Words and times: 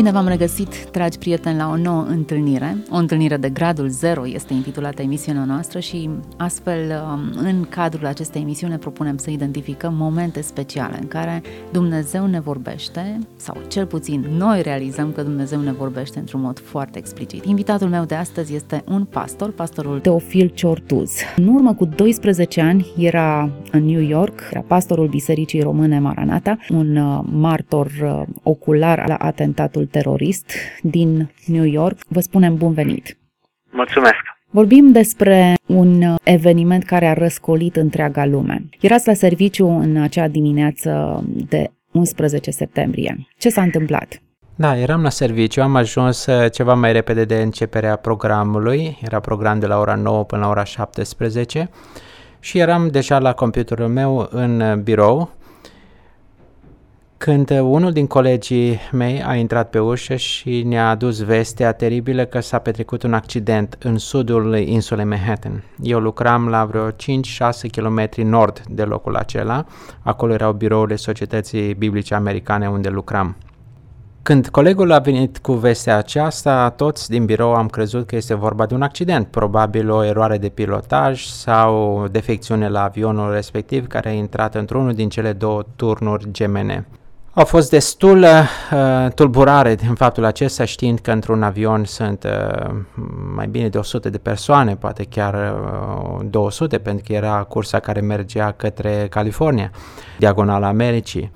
Bine 0.00 0.12
v-am 0.12 0.28
regăsit, 0.28 0.90
dragi 0.90 1.18
prieteni, 1.18 1.56
la 1.56 1.68
o 1.68 1.76
nouă 1.76 2.04
întâlnire. 2.08 2.76
O 2.90 2.96
întâlnire 2.96 3.36
de 3.36 3.48
gradul 3.48 3.88
0 3.88 4.28
este 4.28 4.52
intitulată 4.52 5.02
emisiunea 5.02 5.44
noastră 5.44 5.78
și 5.78 6.10
astfel, 6.36 6.78
um, 7.12 7.20
în 7.36 7.66
cadrul 7.68 8.06
acestei 8.06 8.40
emisiuni, 8.40 8.78
propunem 8.78 9.16
să 9.16 9.30
identificăm 9.30 9.94
momente 9.94 10.40
speciale 10.40 10.98
în 11.00 11.08
care 11.08 11.42
Dumnezeu 11.72 12.26
ne 12.26 12.40
vorbește, 12.40 13.18
sau 13.36 13.56
cel 13.68 13.86
puțin 13.86 14.26
noi 14.36 14.62
realizăm 14.62 15.12
că 15.12 15.22
Dumnezeu 15.22 15.60
ne 15.60 15.72
vorbește 15.72 16.18
într-un 16.18 16.40
mod 16.40 16.58
foarte 16.58 16.98
explicit. 16.98 17.44
Invitatul 17.44 17.88
meu 17.88 18.04
de 18.04 18.14
astăzi 18.14 18.54
este 18.54 18.84
un 18.88 19.04
pastor, 19.04 19.52
pastorul 19.52 20.00
Teofil 20.00 20.52
Ciortuz. 20.54 21.12
În 21.36 21.46
urmă 21.46 21.74
cu 21.74 21.84
12 21.84 22.60
ani 22.60 22.86
era 22.96 23.50
în 23.70 23.84
New 23.84 24.02
York, 24.02 24.40
era 24.50 24.64
pastorul 24.66 25.08
Bisericii 25.08 25.60
Române 25.60 25.98
Maranata, 25.98 26.58
un 26.70 26.96
uh, 26.96 27.20
martor 27.32 27.86
uh, 28.02 28.22
ocular 28.42 29.04
la 29.08 29.14
atentatul 29.14 29.88
terorist 29.90 30.52
din 30.82 31.30
New 31.46 31.64
York. 31.64 31.98
Vă 32.08 32.20
spunem 32.20 32.56
bun 32.56 32.72
venit! 32.72 33.18
Mulțumesc! 33.70 34.30
Vorbim 34.52 34.92
despre 34.92 35.54
un 35.66 36.16
eveniment 36.22 36.84
care 36.84 37.06
a 37.06 37.12
răscolit 37.12 37.76
întreaga 37.76 38.24
lume. 38.24 38.68
Erați 38.80 39.06
la 39.06 39.14
serviciu 39.14 39.66
în 39.66 39.96
acea 39.96 40.28
dimineață 40.28 41.22
de 41.48 41.70
11 41.92 42.50
septembrie. 42.50 43.26
Ce 43.38 43.48
s-a 43.48 43.62
întâmplat? 43.62 44.22
Da, 44.54 44.78
eram 44.78 45.02
la 45.02 45.08
serviciu, 45.08 45.62
am 45.62 45.76
ajuns 45.76 46.26
uh, 46.26 46.50
ceva 46.52 46.74
mai 46.74 46.92
repede 46.92 47.24
de 47.24 47.34
începerea 47.34 47.96
programului, 47.96 48.98
era 49.02 49.20
program 49.20 49.58
de 49.58 49.66
la 49.66 49.78
ora 49.78 49.94
9 49.94 50.24
până 50.24 50.42
la 50.42 50.48
ora 50.48 50.64
17 50.64 51.70
și 52.40 52.58
eram 52.58 52.88
deja 52.88 53.18
la 53.18 53.32
computerul 53.32 53.88
meu 53.88 54.28
în 54.30 54.80
birou 54.82 55.30
când 57.22 57.50
unul 57.50 57.92
din 57.92 58.06
colegii 58.06 58.78
mei 58.92 59.22
a 59.22 59.34
intrat 59.34 59.70
pe 59.70 59.78
ușă 59.78 60.16
și 60.16 60.62
ne-a 60.62 60.88
adus 60.88 61.22
vestea 61.24 61.72
teribilă 61.72 62.24
că 62.24 62.40
s-a 62.40 62.58
petrecut 62.58 63.02
un 63.02 63.14
accident 63.14 63.76
în 63.82 63.98
sudul 63.98 64.56
insulei 64.56 65.04
Manhattan. 65.04 65.64
Eu 65.82 65.98
lucram 65.98 66.48
la 66.48 66.64
vreo 66.64 66.90
5-6 66.90 66.94
km 67.70 68.10
nord 68.16 68.62
de 68.68 68.82
locul 68.82 69.16
acela, 69.16 69.64
acolo 70.02 70.32
erau 70.32 70.52
birourile 70.52 70.96
Societății 70.96 71.74
Biblice 71.74 72.14
Americane 72.14 72.68
unde 72.68 72.88
lucram. 72.88 73.36
Când 74.22 74.48
colegul 74.48 74.92
a 74.92 74.98
venit 74.98 75.38
cu 75.38 75.52
vestea 75.52 75.96
aceasta, 75.96 76.70
toți 76.70 77.10
din 77.10 77.24
birou 77.24 77.54
am 77.54 77.68
crezut 77.68 78.06
că 78.06 78.16
este 78.16 78.34
vorba 78.34 78.66
de 78.66 78.74
un 78.74 78.82
accident, 78.82 79.26
probabil 79.26 79.90
o 79.90 80.04
eroare 80.04 80.38
de 80.38 80.48
pilotaj 80.48 81.24
sau 81.24 82.00
o 82.02 82.08
defecțiune 82.08 82.68
la 82.68 82.82
avionul 82.82 83.32
respectiv 83.32 83.86
care 83.86 84.08
a 84.08 84.12
intrat 84.12 84.54
într-unul 84.54 84.92
din 84.92 85.08
cele 85.08 85.32
două 85.32 85.62
turnuri 85.76 86.30
gemene. 86.30 86.86
A 87.32 87.44
fost 87.44 87.70
destul 87.70 88.22
uh, 88.22 89.12
tulburare 89.14 89.74
din 89.74 89.94
faptul 89.94 90.24
acesta, 90.24 90.64
știind 90.64 90.98
că 90.98 91.10
într-un 91.10 91.42
avion 91.42 91.84
sunt 91.84 92.24
uh, 92.24 92.74
mai 93.34 93.46
bine 93.46 93.68
de 93.68 93.78
100 93.78 94.10
de 94.10 94.18
persoane, 94.18 94.76
poate 94.76 95.04
chiar 95.04 95.34
uh, 95.34 96.26
200, 96.30 96.78
pentru 96.78 97.04
că 97.06 97.12
era 97.12 97.42
cursa 97.42 97.78
care 97.78 98.00
mergea 98.00 98.52
către 98.52 99.06
California, 99.10 99.70
diagonala 100.18 100.66
Americii. 100.66 101.32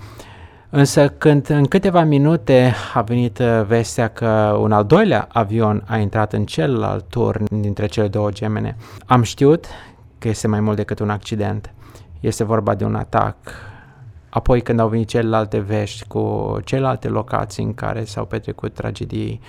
Însă 0.71 1.09
când 1.09 1.49
în 1.49 1.65
câteva 1.65 2.03
minute 2.03 2.75
a 2.95 3.03
venit 3.03 3.39
uh, 3.39 3.63
vestea 3.67 4.09
că 4.09 4.57
un 4.61 4.73
al 4.73 4.85
doilea 4.85 5.29
avion 5.33 5.85
a 5.87 5.97
intrat 5.97 6.33
în 6.33 6.45
celălalt 6.45 7.05
turn 7.09 7.61
dintre 7.61 7.87
cele 7.87 8.09
două 8.09 8.31
gemene, 8.31 8.77
am 9.07 9.23
știut 9.23 9.67
că 10.19 10.29
este 10.29 10.49
mai 10.49 10.61
mult 10.61 10.77
decât 10.77 10.99
un 10.99 11.11
accident. 11.11 11.73
Este 12.21 12.45
vorba 12.45 12.75
de 12.75 12.85
un 12.85 12.95
atac 12.95 13.37
Apoi 14.35 14.61
când 14.61 14.81
au 14.81 14.89
venit 14.89 15.09
celelalte 15.09 15.59
vești 15.59 16.07
cu 16.07 16.57
celelalte 16.65 17.09
locații 17.09 17.65
în 17.65 17.75
care 17.75 18.05
s-au 18.05 18.25
petrecut 18.25 18.75
tragedii, 18.75 19.41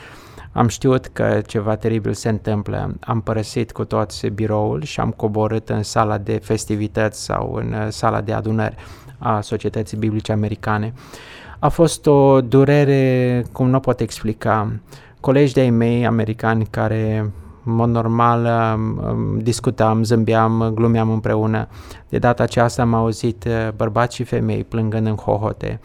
am 0.52 0.68
știut 0.68 1.06
că 1.06 1.42
ceva 1.48 1.76
teribil 1.76 2.14
se 2.14 2.30
întâmplă. 2.30 2.96
Am 3.00 3.22
părăsit 3.22 3.72
cu 3.72 3.86
toți 3.86 4.28
biroul 4.28 4.84
și 4.84 5.00
am 5.00 5.12
coborât 5.12 5.70
în 5.70 5.84
sala 5.84 6.18
de 6.18 6.40
festivități 6.44 7.24
sau 7.24 7.54
în 7.54 7.74
uh, 7.74 7.88
sala 7.90 8.22
de 8.22 8.34
adunări 8.34 8.76
a 9.18 9.42
Societății 9.42 9.98
Biblice 9.98 10.32
Americane. 10.32 10.94
A 11.60 11.70
fost 11.70 12.08
o 12.08 12.42
durere 12.42 13.46
cum 13.52 13.70
nu 13.70 13.80
pot 13.80 14.00
explica. 14.00 14.72
Colegi 15.20 15.54
de-ai 15.54 15.70
mei 15.70 16.06
americani 16.06 16.66
care 16.66 17.32
în 17.66 17.74
mod 17.74 17.90
normal 17.90 18.48
discutam, 19.38 20.04
zâmbeam, 20.04 20.72
glumeam 20.74 21.10
împreună. 21.10 21.68
De 22.10 22.18
data 22.18 22.44
aceasta 22.44 22.82
am 22.82 22.94
auzit 22.94 23.44
uh, 23.48 23.72
bărbați 23.76 24.16
și 24.16 24.24
femei 24.24 24.64
plângând 24.64 25.08
în 25.08 25.16
hohote. 25.16 25.80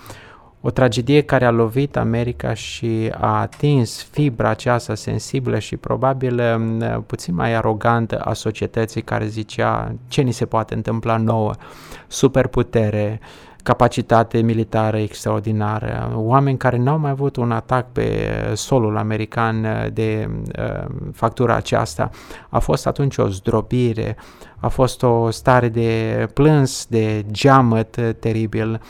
O 0.62 0.70
tragedie 0.70 1.20
care 1.20 1.44
a 1.44 1.50
lovit 1.50 1.96
America 1.96 2.54
și 2.54 3.12
a 3.18 3.40
atins 3.40 4.02
fibra 4.02 4.48
aceasta 4.48 4.94
sensibilă 4.94 5.58
și 5.58 5.76
probabil 5.76 6.40
um, 6.40 7.02
puțin 7.06 7.34
mai 7.34 7.54
arogantă 7.54 8.18
a 8.18 8.32
societății 8.32 9.02
care 9.02 9.26
zicea 9.26 9.94
ce 10.08 10.20
ni 10.20 10.32
se 10.32 10.46
poate 10.46 10.74
întâmpla 10.74 11.16
nouă, 11.16 11.52
superputere, 12.06 13.20
capacitate 13.62 14.40
militară 14.40 14.98
extraordinară, 14.98 16.12
oameni 16.14 16.56
care 16.56 16.76
n-au 16.76 16.98
mai 16.98 17.10
avut 17.10 17.36
un 17.36 17.52
atac 17.52 17.92
pe 17.92 18.32
solul 18.54 18.96
american 18.96 19.66
de 19.92 20.30
uh, 20.58 20.84
factura 21.12 21.54
aceasta. 21.54 22.10
A 22.48 22.58
fost 22.58 22.86
atunci 22.86 23.16
o 23.16 23.28
zdrobire, 23.28 24.16
a 24.58 24.68
fost 24.68 25.02
o 25.02 25.30
stare 25.30 25.68
de 25.68 26.26
plâns, 26.34 26.86
de 26.86 27.24
geamăt 27.30 28.16
teribil. 28.18 28.80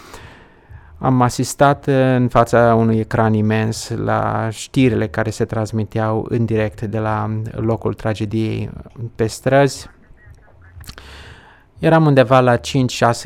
Am 0.99 1.23
asistat 1.23 1.87
în 1.87 2.29
fața 2.29 2.75
unui 2.75 2.99
ecran 2.99 3.35
imens 3.35 3.89
la 3.97 4.49
știrile 4.51 5.09
care 5.09 5.31
se 5.31 5.45
transmiteau 5.45 6.27
în 6.29 6.45
direct 6.45 6.83
de 6.83 6.99
la 6.99 7.41
locul 7.51 7.95
tragediei 7.95 8.71
pe 9.15 9.27
străzi 9.27 9.91
Eram 11.81 12.07
undeva 12.07 12.41
la 12.41 12.57
5-6 12.57 12.61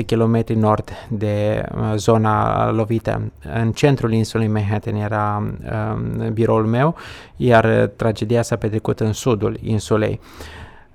km 0.06 0.44
nord 0.46 0.90
de 1.08 1.64
uh, 1.74 1.92
zona 1.96 2.70
lovită. 2.70 3.32
În 3.54 3.72
centrul 3.72 4.12
insulei 4.12 4.48
Manhattan 4.48 4.94
era 4.94 5.42
uh, 5.64 6.28
biroul 6.28 6.66
meu, 6.66 6.94
iar 7.36 7.90
tragedia 7.96 8.42
s-a 8.42 8.56
petrecut 8.56 9.00
în 9.00 9.12
sudul 9.12 9.58
insulei. 9.62 10.20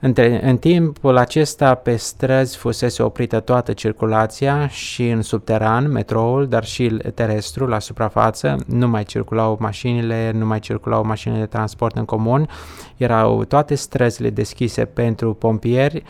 Între, 0.01 0.49
în 0.49 0.57
timpul 0.57 1.17
acesta, 1.17 1.73
pe 1.75 1.95
străzi 1.95 2.57
fusese 2.57 3.03
oprită 3.03 3.39
toată 3.39 3.73
circulația 3.73 4.67
și 4.67 5.09
în 5.09 5.21
subteran, 5.21 5.91
metroul, 5.91 6.47
dar 6.47 6.65
și 6.65 6.97
terestru, 7.13 7.67
la 7.67 7.79
suprafață, 7.79 8.55
nu 8.67 8.87
mai 8.87 9.03
circulau 9.03 9.57
mașinile, 9.59 10.31
nu 10.31 10.45
mai 10.45 10.59
circulau 10.59 11.05
mașinile 11.05 11.39
de 11.39 11.45
transport 11.45 11.97
în 11.97 12.05
comun, 12.05 12.49
erau 12.97 13.43
toate 13.43 13.75
străzile 13.75 14.29
deschise 14.29 14.85
pentru 14.85 15.33
pompieri, 15.33 16.03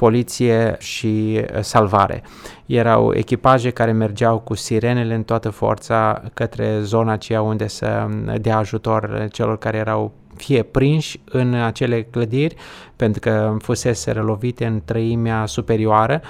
poliție 0.00 0.76
și 0.78 1.40
uh, 1.40 1.60
salvare. 1.62 2.22
Erau 2.66 3.14
echipaje 3.14 3.70
care 3.70 3.92
mergeau 3.92 4.38
cu 4.38 4.54
sirenele 4.54 5.14
în 5.14 5.22
toată 5.22 5.50
forța 5.50 6.22
către 6.34 6.80
zona 6.80 7.12
aceea 7.12 7.42
unde 7.42 7.66
să 7.66 8.06
um, 8.06 8.34
dea 8.40 8.56
ajutor 8.56 9.28
celor 9.32 9.58
care 9.58 9.76
erau 9.76 10.12
fie 10.36 10.62
prinși 10.62 11.20
în 11.24 11.54
acele 11.54 12.02
clădiri, 12.02 12.54
pentru 13.00 13.20
că 13.20 13.56
fusese 13.58 14.12
lovite 14.12 14.66
în 14.66 14.80
trăimea 14.84 15.46
superioară 15.46 16.20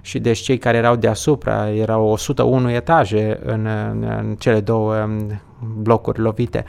și 0.00 0.18
deci 0.18 0.38
cei 0.38 0.58
care 0.58 0.76
erau 0.76 0.96
deasupra, 0.96 1.70
erau 1.70 2.06
101 2.06 2.70
etaje 2.70 3.40
în, 3.44 3.66
în, 3.90 4.02
în 4.18 4.34
cele 4.38 4.60
două 4.60 4.94
um, 4.94 5.40
blocuri 5.82 6.20
lovite. 6.20 6.64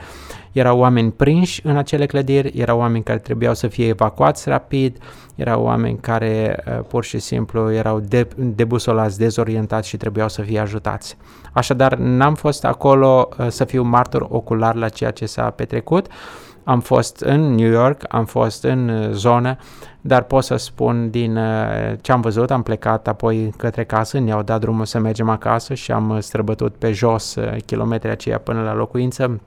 Erau 0.52 0.78
oameni 0.78 1.12
prinși 1.12 1.60
în 1.66 1.76
acele 1.76 2.06
clădiri, 2.06 2.52
erau 2.58 2.78
oameni 2.78 3.04
care 3.04 3.18
trebuiau 3.18 3.54
să 3.54 3.68
fie 3.68 3.86
evacuați 3.86 4.48
rapid, 4.48 4.96
erau 5.34 5.62
oameni 5.62 5.98
care 6.00 6.64
uh, 6.66 6.84
pur 6.88 7.04
și 7.04 7.18
simplu 7.18 7.72
erau 7.72 8.00
de, 8.00 8.28
debusolați, 8.36 9.18
dezorientați 9.18 9.88
și 9.88 9.96
trebuiau 9.96 10.28
să 10.28 10.42
fie 10.42 10.58
ajutați. 10.58 11.16
Așadar, 11.52 11.96
n-am 11.96 12.34
fost 12.34 12.64
acolo 12.64 13.28
uh, 13.38 13.46
să 13.48 13.64
fiu 13.64 13.82
martor 13.82 14.26
ocular 14.30 14.74
la 14.74 14.88
ceea 14.88 15.10
ce 15.10 15.26
s-a 15.26 15.50
petrecut, 15.50 16.06
am 16.68 16.80
fost 16.80 17.20
în 17.20 17.54
New 17.54 17.70
York, 17.70 18.04
am 18.08 18.24
fost 18.24 18.64
în 18.64 18.88
uh, 18.88 19.10
zonă, 19.48 19.58
dar 20.00 20.22
pot 20.22 20.44
să 20.44 20.56
spun 20.56 21.10
din 21.10 21.36
uh, 21.36 21.92
ce 22.00 22.12
am 22.12 22.20
văzut, 22.20 22.50
am 22.50 22.62
plecat 22.62 23.08
apoi 23.08 23.52
către 23.56 23.84
casă, 23.84 24.18
ne-au 24.18 24.42
dat 24.42 24.60
drumul 24.60 24.84
să 24.84 24.98
mergem 24.98 25.28
acasă 25.28 25.74
și 25.74 25.92
am 25.92 26.20
străbătut 26.20 26.74
pe 26.74 26.92
jos 26.92 27.34
uh, 27.34 27.56
kilometri 27.66 28.10
aceia 28.10 28.38
până 28.38 28.62
la 28.62 28.74
locuință, 28.74 29.40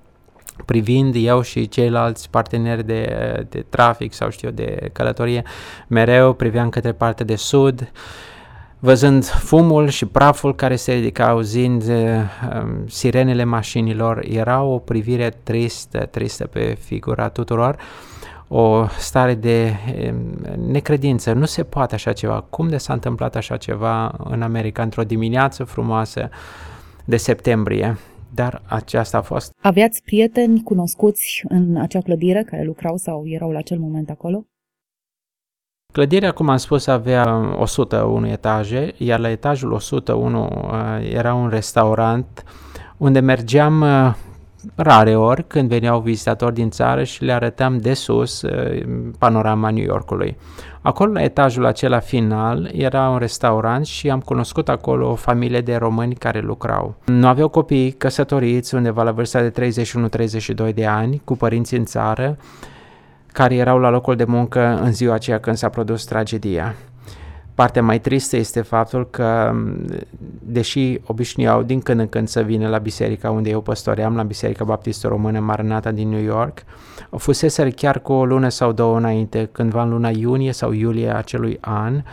privind 0.66 1.16
eu 1.18 1.42
și 1.42 1.68
ceilalți 1.68 2.30
parteneri 2.30 2.86
de, 2.86 3.46
de 3.50 3.66
trafic 3.70 4.14
sau 4.14 4.30
știu 4.30 4.50
de 4.50 4.90
călătorie, 4.94 5.44
mereu 5.88 6.34
priveam 6.34 6.70
către 6.70 6.92
partea 6.92 7.26
de 7.26 7.36
sud, 7.36 7.82
uh, 7.82 7.88
văzând 8.84 9.26
fumul 9.26 9.88
și 9.88 10.06
praful 10.06 10.56
care 10.56 10.76
se 10.76 10.94
ridica, 10.94 11.28
auzind 11.28 11.84
uh, 11.84 12.22
sirenele 12.86 13.44
mașinilor, 13.44 14.26
era 14.30 14.62
o 14.62 14.78
privire 14.78 15.30
tristă, 15.44 16.00
tristă 16.06 16.48
pe 16.48 16.78
figura 16.80 17.30
tuturor, 17.30 17.76
o 18.54 18.88
stare 18.88 19.34
de 19.34 19.74
uh, 19.88 20.14
necredință. 20.58 21.34
Nu 21.34 21.46
se 21.46 21.64
poate 21.64 21.96
așa 21.96 22.14
ceva. 22.14 22.42
Cum 22.42 22.68
de 22.68 22.78
s-a 22.78 22.94
întâmplat 22.94 23.36
așa 23.36 23.58
ceva 23.58 24.16
în 24.24 24.42
America 24.42 24.84
într-o 24.84 25.04
dimineață 25.04 25.64
frumoasă 25.64 26.30
de 27.06 27.18
septembrie? 27.18 27.98
dar 28.34 28.62
aceasta 28.66 29.18
a 29.18 29.22
fost. 29.22 29.54
Aveați 29.62 30.02
prieteni 30.04 30.64
cunoscuți 30.64 31.44
în 31.48 31.78
acea 31.78 32.00
clădire 32.00 32.44
care 32.44 32.64
lucrau 32.64 32.98
sau 32.98 33.28
erau 33.28 33.52
la 33.52 33.58
acel 33.58 33.80
moment 33.80 34.10
acolo? 34.10 34.46
Clădirea, 35.94 36.32
cum 36.32 36.50
am 36.50 36.58
spus, 36.58 36.88
avea 36.88 37.56
101 37.60 38.28
etaje, 38.28 38.94
iar 38.98 39.20
la 39.20 39.30
etajul 39.30 39.72
101 39.72 40.44
uh, 40.44 41.12
era 41.14 41.34
un 41.34 41.50
restaurant 41.50 42.44
unde 42.98 43.20
mergeam 43.20 43.82
uh, 43.82 44.16
rare 44.76 45.16
ori 45.16 45.44
când 45.48 45.70
veneau 45.70 46.00
vizitatori 46.00 46.54
din 46.54 46.70
țară 46.70 47.04
și 47.04 47.24
le 47.24 47.32
arătam 47.32 47.78
de 47.78 47.94
sus 47.94 48.42
uh, 48.42 48.84
panorama 49.18 49.70
New 49.70 49.84
Yorkului. 49.84 50.38
Acolo, 50.82 51.12
la 51.12 51.24
etajul 51.24 51.66
acela 51.66 52.00
final, 52.00 52.70
era 52.74 53.10
un 53.10 53.18
restaurant 53.18 53.86
și 53.86 54.10
am 54.10 54.20
cunoscut 54.20 54.70
acolo 54.70 55.10
o 55.10 55.16
familie 55.16 55.62
de 55.62 55.76
români 55.76 56.16
care 56.16 56.40
lucrau. 56.40 56.96
Nu 57.06 57.28
aveau 57.28 57.48
copii 57.48 57.92
căsătoriți 57.92 58.76
undeva 58.76 59.04
la 59.04 59.12
vârsta 59.12 59.42
de 59.42 59.74
31-32 60.70 60.74
de 60.74 60.86
ani, 60.86 61.22
cu 61.24 61.36
părinți 61.36 61.76
în 61.76 61.86
țară, 61.86 62.38
care 63.28 63.56
erau 63.56 63.80
la 63.80 63.90
locul 63.90 64.16
de 64.16 64.24
muncă 64.24 64.80
în 64.82 64.94
ziua 64.94 65.14
aceea 65.14 65.40
când 65.40 65.56
s-a 65.56 65.70
produs 65.70 66.04
tragedia. 66.04 66.76
Partea 67.56 67.84
mai 67.84 68.00
tristă 68.00 68.36
este 68.36 68.62
faptul 68.62 69.10
că, 69.10 69.56
deși 70.40 71.00
obișnuiau 71.06 71.64
din 71.64 71.80
când 71.80 72.00
în 72.00 72.08
când 72.08 72.28
să 72.28 72.42
vină 72.42 72.68
la 72.68 72.78
biserica 72.78 73.32
unde 73.32 73.50
eu 73.50 73.62
păstoream, 73.62 74.16
la 74.16 74.24
Biserica 74.24 74.64
Baptistă 74.64 75.08
Română 75.08 75.40
Maranata 75.40 75.92
din 75.92 76.10
New 76.10 76.24
York, 76.24 76.64
fusese 77.18 77.70
chiar 77.70 78.00
cu 78.00 78.14
o 78.14 78.26
lună 78.26 78.50
sau 78.50 78.72
două 78.72 78.98
înainte, 78.98 79.50
cândva 79.52 79.84
în 79.84 79.90
luna 79.90 80.10
iunie 80.10 80.52
sau 80.52 80.72
iulie 80.72 81.16
acelui 81.16 81.58
an, 81.62 82.04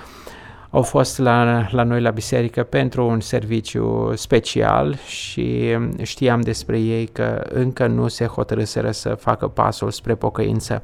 au 0.70 0.82
fost 0.82 1.18
la, 1.18 1.66
la 1.70 1.82
noi 1.82 2.00
la 2.00 2.10
biserică 2.10 2.62
pentru 2.62 3.06
un 3.06 3.20
serviciu 3.20 4.12
special 4.14 4.96
și 5.06 5.76
știam 6.02 6.40
despre 6.40 6.78
ei 6.78 7.06
că 7.06 7.44
încă 7.48 7.86
nu 7.86 8.08
se 8.08 8.24
hotărâseră 8.24 8.90
să 8.90 9.08
facă 9.08 9.48
pasul 9.48 9.90
spre 9.90 10.14
pocăință. 10.14 10.82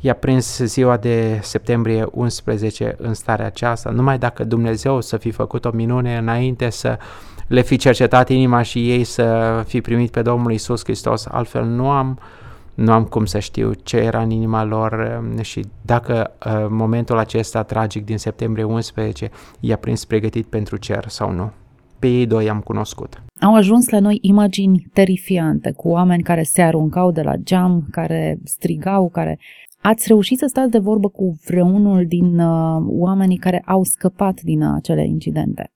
I-a 0.00 0.14
prins 0.14 0.58
ziua 0.58 0.96
de 0.96 1.38
septembrie 1.42 2.06
11 2.10 2.94
în 2.98 3.14
starea 3.14 3.46
aceasta, 3.46 3.90
numai 3.90 4.18
dacă 4.18 4.44
Dumnezeu 4.44 5.00
să 5.00 5.16
fi 5.16 5.30
făcut 5.30 5.64
o 5.64 5.70
minune 5.72 6.16
înainte 6.16 6.70
să 6.70 6.98
le 7.46 7.60
fi 7.60 7.76
cercetat 7.76 8.28
inima 8.28 8.62
și 8.62 8.90
ei 8.90 9.04
să 9.04 9.62
fi 9.66 9.80
primit 9.80 10.10
pe 10.10 10.22
Domnul 10.22 10.52
Isus 10.52 10.84
Hristos, 10.84 11.26
altfel 11.30 11.64
nu 11.64 11.90
am 11.90 12.18
uh, 12.18 12.41
nu 12.74 12.92
am 12.92 13.04
cum 13.04 13.24
să 13.24 13.38
știu 13.38 13.72
ce 13.82 13.96
era 13.96 14.22
în 14.22 14.30
inima 14.30 14.64
lor 14.64 15.22
um, 15.22 15.42
și 15.42 15.64
dacă 15.82 16.30
uh, 16.46 16.66
momentul 16.68 17.18
acesta 17.18 17.62
tragic 17.62 18.04
din 18.04 18.18
septembrie 18.18 18.64
11 18.64 19.30
i-a 19.60 19.76
prins 19.76 20.04
pregătit 20.04 20.46
pentru 20.46 20.76
cer 20.76 21.04
sau 21.08 21.32
nu. 21.32 21.50
Pe 21.98 22.08
ei 22.08 22.26
doi 22.26 22.48
am 22.48 22.60
cunoscut. 22.60 23.22
Au 23.40 23.54
ajuns 23.54 23.88
la 23.88 24.00
noi 24.00 24.18
imagini 24.20 24.86
terifiante 24.92 25.72
cu 25.72 25.88
oameni 25.88 26.22
care 26.22 26.42
se 26.42 26.62
aruncau 26.62 27.10
de 27.10 27.22
la 27.22 27.36
geam, 27.36 27.86
care 27.90 28.38
strigau, 28.44 29.08
care... 29.08 29.38
Ați 29.84 30.04
reușit 30.08 30.38
să 30.38 30.46
stați 30.46 30.70
de 30.70 30.78
vorbă 30.78 31.08
cu 31.08 31.38
vreunul 31.46 32.06
din 32.06 32.38
uh, 32.38 32.84
oamenii 32.86 33.36
care 33.36 33.62
au 33.66 33.82
scăpat 33.82 34.40
din 34.40 34.62
acele 34.62 35.06
incidente? 35.06 35.72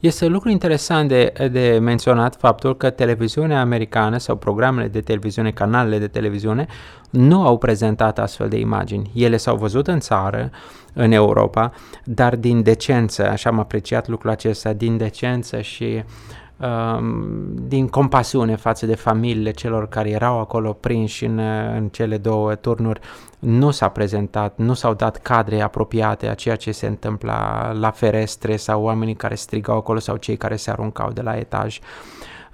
Este 0.00 0.26
lucru 0.26 0.48
interesant 0.48 1.08
de, 1.08 1.32
de 1.52 1.78
menționat 1.82 2.36
faptul 2.36 2.76
că 2.76 2.90
televiziunea 2.90 3.60
americană 3.60 4.16
sau 4.16 4.36
programele 4.36 4.88
de 4.88 5.00
televiziune, 5.00 5.50
canalele 5.50 5.98
de 5.98 6.08
televiziune, 6.08 6.66
nu 7.10 7.46
au 7.46 7.58
prezentat 7.58 8.18
astfel 8.18 8.48
de 8.48 8.58
imagini. 8.58 9.10
Ele 9.14 9.36
s-au 9.36 9.56
văzut 9.56 9.86
în 9.86 10.00
țară, 10.00 10.50
în 10.92 11.12
Europa, 11.12 11.72
dar 12.04 12.36
din 12.36 12.62
decență, 12.62 13.28
așa 13.28 13.50
am 13.50 13.58
apreciat 13.58 14.08
lucrul 14.08 14.30
acesta, 14.30 14.72
din 14.72 14.96
decență 14.96 15.60
și 15.60 15.84
um, 15.84 16.04
din 17.54 17.88
compasiune 17.88 18.56
față 18.56 18.86
de 18.86 18.94
familiile 18.94 19.50
celor 19.50 19.88
care 19.88 20.10
erau 20.10 20.40
acolo 20.40 20.72
prinși 20.72 21.24
în, 21.24 21.38
în 21.74 21.88
cele 21.88 22.18
două 22.18 22.54
turnuri, 22.54 23.00
nu 23.38 23.70
s-a 23.70 23.88
prezentat, 23.88 24.56
nu 24.56 24.74
s-au 24.74 24.94
dat 24.94 25.16
cadre 25.16 25.60
apropiate 25.60 26.28
a 26.28 26.34
ceea 26.34 26.56
ce 26.56 26.72
se 26.72 26.86
întâmpla 26.86 27.72
la 27.72 27.90
ferestre 27.90 28.56
sau 28.56 28.82
oamenii 28.82 29.14
care 29.14 29.34
strigau 29.34 29.76
acolo 29.76 29.98
sau 29.98 30.16
cei 30.16 30.36
care 30.36 30.56
se 30.56 30.70
aruncau 30.70 31.10
de 31.10 31.22
la 31.22 31.36
etaj. 31.36 31.78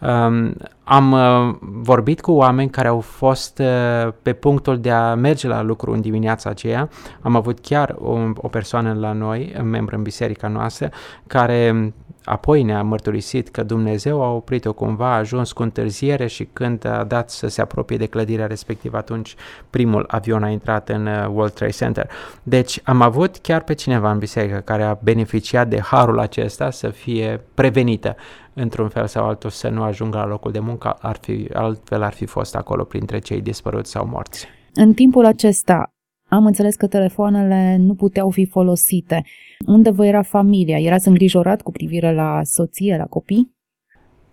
Um, 0.01 0.55
am 0.85 1.13
uh, 1.13 1.55
vorbit 1.61 2.21
cu 2.21 2.33
oameni 2.33 2.71
care 2.71 2.89
au 2.89 3.01
fost 3.01 3.59
uh, 3.59 4.13
pe 4.23 4.33
punctul 4.33 4.79
de 4.81 4.91
a 4.91 5.15
merge 5.15 5.49
la 5.49 5.63
lucru 5.63 5.93
în 5.93 6.01
dimineața 6.01 6.51
aceea. 6.51 6.89
Am 7.21 7.37
avut 7.37 7.61
chiar 7.61 7.97
o, 7.99 8.19
o 8.35 8.49
persoană 8.49 8.93
la 8.93 9.13
noi, 9.13 9.55
un 9.59 9.69
membru 9.69 9.97
în 9.97 10.03
biserica 10.03 10.49
noastră, 10.49 10.91
care 11.27 11.93
Apoi 12.25 12.63
ne-a 12.63 12.83
mărturisit 12.83 13.49
că 13.49 13.63
Dumnezeu 13.63 14.23
a 14.23 14.33
oprit-o 14.33 14.73
cumva, 14.73 15.13
a 15.13 15.17
ajuns 15.17 15.53
cu 15.53 15.63
întârziere 15.63 16.27
și 16.27 16.49
când 16.53 16.85
a 16.87 17.05
dat 17.05 17.31
să 17.31 17.49
se 17.49 17.61
apropie 17.61 17.97
de 17.97 18.07
clădirea 18.07 18.47
respectivă, 18.47 18.97
atunci 18.97 19.35
primul 19.71 20.05
avion 20.09 20.43
a 20.43 20.49
intrat 20.49 20.89
în 20.89 21.07
uh, 21.07 21.27
World 21.27 21.53
Trade 21.53 21.73
Center. 21.73 22.11
Deci 22.43 22.81
am 22.85 23.01
avut 23.01 23.37
chiar 23.37 23.63
pe 23.63 23.75
cineva 23.75 24.11
în 24.11 24.19
biserică 24.19 24.59
care 24.65 24.83
a 24.83 24.99
beneficiat 25.03 25.69
de 25.69 25.81
harul 25.81 26.19
acesta 26.19 26.71
să 26.71 26.89
fie 26.89 27.41
prevenită 27.55 28.17
într-un 28.61 28.89
fel 28.89 29.07
sau 29.07 29.27
altul 29.27 29.51
să 29.51 29.69
nu 29.69 29.83
ajungă 29.83 30.17
la 30.17 30.27
locul 30.27 30.53
de 30.53 30.59
muncă, 30.59 30.97
ar 31.01 31.19
fi, 31.21 31.49
altfel 31.53 32.03
ar 32.03 32.13
fi 32.13 32.27
fost 32.27 32.57
acolo 32.57 32.85
printre 32.85 33.19
cei 33.19 33.41
dispăruți 33.41 33.91
sau 33.91 34.07
morți. 34.07 34.47
În 34.75 34.93
timpul 34.93 35.25
acesta 35.25 35.95
am 36.29 36.47
înțeles 36.47 36.75
că 36.75 36.87
telefoanele 36.87 37.77
nu 37.79 37.95
puteau 37.95 38.31
fi 38.31 38.47
folosite. 38.47 39.25
Unde 39.67 39.91
vă 39.91 40.07
era 40.07 40.23
familia? 40.23 40.79
Erați 40.79 41.09
îngrijorat 41.09 41.63
cu 41.63 41.71
privire 41.71 42.15
la 42.15 42.41
soție, 42.45 42.97
la 42.97 43.05
copii? 43.05 43.55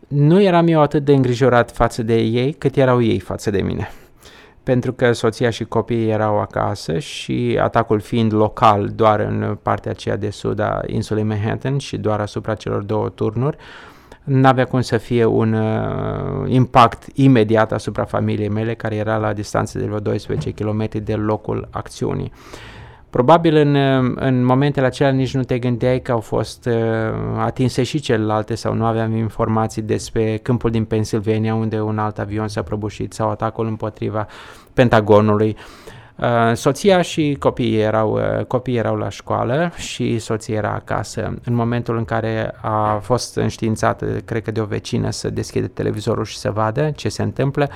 Nu 0.07 0.41
eram 0.41 0.67
eu 0.67 0.81
atât 0.81 1.05
de 1.05 1.13
îngrijorat 1.13 1.71
față 1.71 2.03
de 2.03 2.15
ei 2.15 2.53
cât 2.53 2.75
erau 2.75 3.01
ei 3.01 3.19
față 3.19 3.49
de 3.49 3.61
mine. 3.61 3.87
Pentru 4.63 4.93
că 4.93 5.11
soția 5.11 5.49
și 5.49 5.63
copiii 5.63 6.09
erau 6.09 6.39
acasă 6.39 6.99
și 6.99 7.59
atacul 7.61 7.99
fiind 7.99 8.33
local 8.33 8.87
doar 8.95 9.19
în 9.19 9.57
partea 9.61 9.91
aceea 9.91 10.15
de 10.15 10.29
sud 10.29 10.59
a 10.59 10.81
insulei 10.87 11.23
Manhattan 11.23 11.77
și 11.77 11.97
doar 11.97 12.19
asupra 12.19 12.55
celor 12.55 12.83
două 12.83 13.09
turnuri, 13.09 13.57
n-avea 14.27 14.65
cum 14.65 14.81
să 14.81 14.97
fie 14.97 15.25
un 15.25 15.53
uh, 15.53 16.43
impact 16.45 17.05
imediat 17.13 17.71
asupra 17.71 18.03
familiei 18.03 18.49
mele, 18.49 18.73
care 18.73 18.95
era 18.95 19.17
la 19.17 19.33
distanță 19.33 19.79
de 19.79 19.85
vreo 19.85 19.99
12 19.99 20.51
km 20.51 20.89
de 21.03 21.13
locul 21.13 21.67
acțiunii. 21.71 22.31
Probabil 23.09 23.55
în, 23.55 23.75
uh, 23.75 24.11
în 24.15 24.43
momentele 24.45 24.85
acelea 24.85 25.11
nici 25.11 25.33
nu 25.33 25.43
te 25.43 25.59
gândeai 25.59 25.99
că 25.99 26.11
au 26.11 26.19
fost 26.19 26.65
uh, 26.65 26.73
atinse 27.37 27.83
și 27.83 27.99
celelalte 27.99 28.55
sau 28.55 28.73
nu 28.73 28.85
aveam 28.85 29.15
informații 29.15 29.81
despre 29.81 30.37
câmpul 30.37 30.69
din 30.69 30.85
Pennsylvania 30.85 31.55
unde 31.55 31.81
un 31.81 31.97
alt 31.97 32.19
avion 32.19 32.47
s-a 32.47 32.61
prăbușit 32.61 33.13
sau 33.13 33.29
atacul 33.29 33.67
împotriva 33.67 34.27
Pentagonului. 34.73 35.49
Uh, 35.49 35.95
Uh, 36.06 36.06
soția 36.53 37.01
și 37.01 37.35
copiii 37.39 37.79
erau, 37.79 38.13
uh, 38.13 38.45
copiii 38.45 38.77
erau 38.77 38.95
la 38.95 39.09
școală 39.09 39.71
și 39.75 40.19
soția 40.19 40.55
era 40.55 40.73
acasă. 40.73 41.33
În 41.43 41.53
momentul 41.53 41.97
în 41.97 42.05
care 42.05 42.55
a 42.61 42.99
fost 43.01 43.35
înștiințată, 43.35 44.05
cred 44.05 44.43
că 44.43 44.51
de 44.51 44.61
o 44.61 44.65
vecină, 44.65 45.09
să 45.09 45.29
deschide 45.29 45.67
televizorul 45.67 46.25
și 46.25 46.37
să 46.37 46.51
vadă 46.51 46.91
ce 46.95 47.09
se 47.09 47.21
întâmplă, 47.21 47.69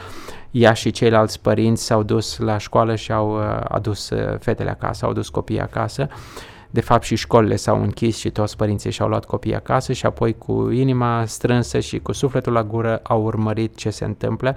ea 0.51 0.74
și 0.74 0.91
ceilalți 0.91 1.41
părinți 1.41 1.86
s-au 1.86 2.03
dus 2.03 2.38
la 2.38 2.57
școală 2.57 2.95
și 2.95 3.12
au 3.12 3.38
uh, 3.38 3.60
adus 3.67 4.12
fetele 4.39 4.69
acasă, 4.69 5.05
au 5.05 5.13
dus 5.13 5.29
copiii 5.29 5.62
acasă. 5.62 6.07
De 6.69 6.81
fapt 6.81 7.03
și 7.03 7.15
școlile 7.15 7.55
s-au 7.55 7.81
închis 7.81 8.17
și 8.17 8.29
toți 8.29 8.57
părinții 8.57 8.91
și-au 8.91 9.07
luat 9.07 9.25
copiii 9.25 9.55
acasă 9.55 9.93
și 9.93 10.05
apoi 10.05 10.38
cu 10.38 10.69
inima 10.69 11.25
strânsă 11.25 11.79
și 11.79 12.00
cu 12.00 12.12
sufletul 12.12 12.53
la 12.53 12.63
gură 12.63 13.00
au 13.03 13.24
urmărit 13.24 13.75
ce 13.75 13.89
se 13.89 14.05
întâmplă 14.05 14.55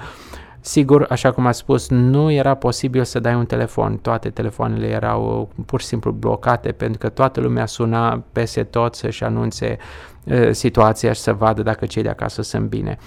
Sigur, 0.66 1.06
așa 1.08 1.32
cum 1.32 1.46
a 1.46 1.52
spus, 1.52 1.88
nu 1.88 2.30
era 2.30 2.54
posibil 2.54 3.04
să 3.04 3.20
dai 3.20 3.34
un 3.34 3.46
telefon. 3.46 3.96
Toate 3.96 4.30
telefoanele 4.30 4.86
erau 4.86 5.50
pur 5.66 5.80
și 5.80 5.86
simplu 5.86 6.10
blocate 6.12 6.72
pentru 6.72 6.98
că 6.98 7.08
toată 7.08 7.40
lumea 7.40 7.66
suna 7.66 8.22
peste 8.32 8.62
tot 8.62 8.94
să-și 8.94 9.24
anunțe 9.24 9.76
uh, 10.24 10.50
situația 10.50 11.12
și 11.12 11.20
să 11.20 11.32
vadă 11.32 11.62
dacă 11.62 11.86
cei 11.86 12.02
de 12.02 12.08
acasă 12.08 12.42
sunt 12.42 12.68
bine. 12.68 12.98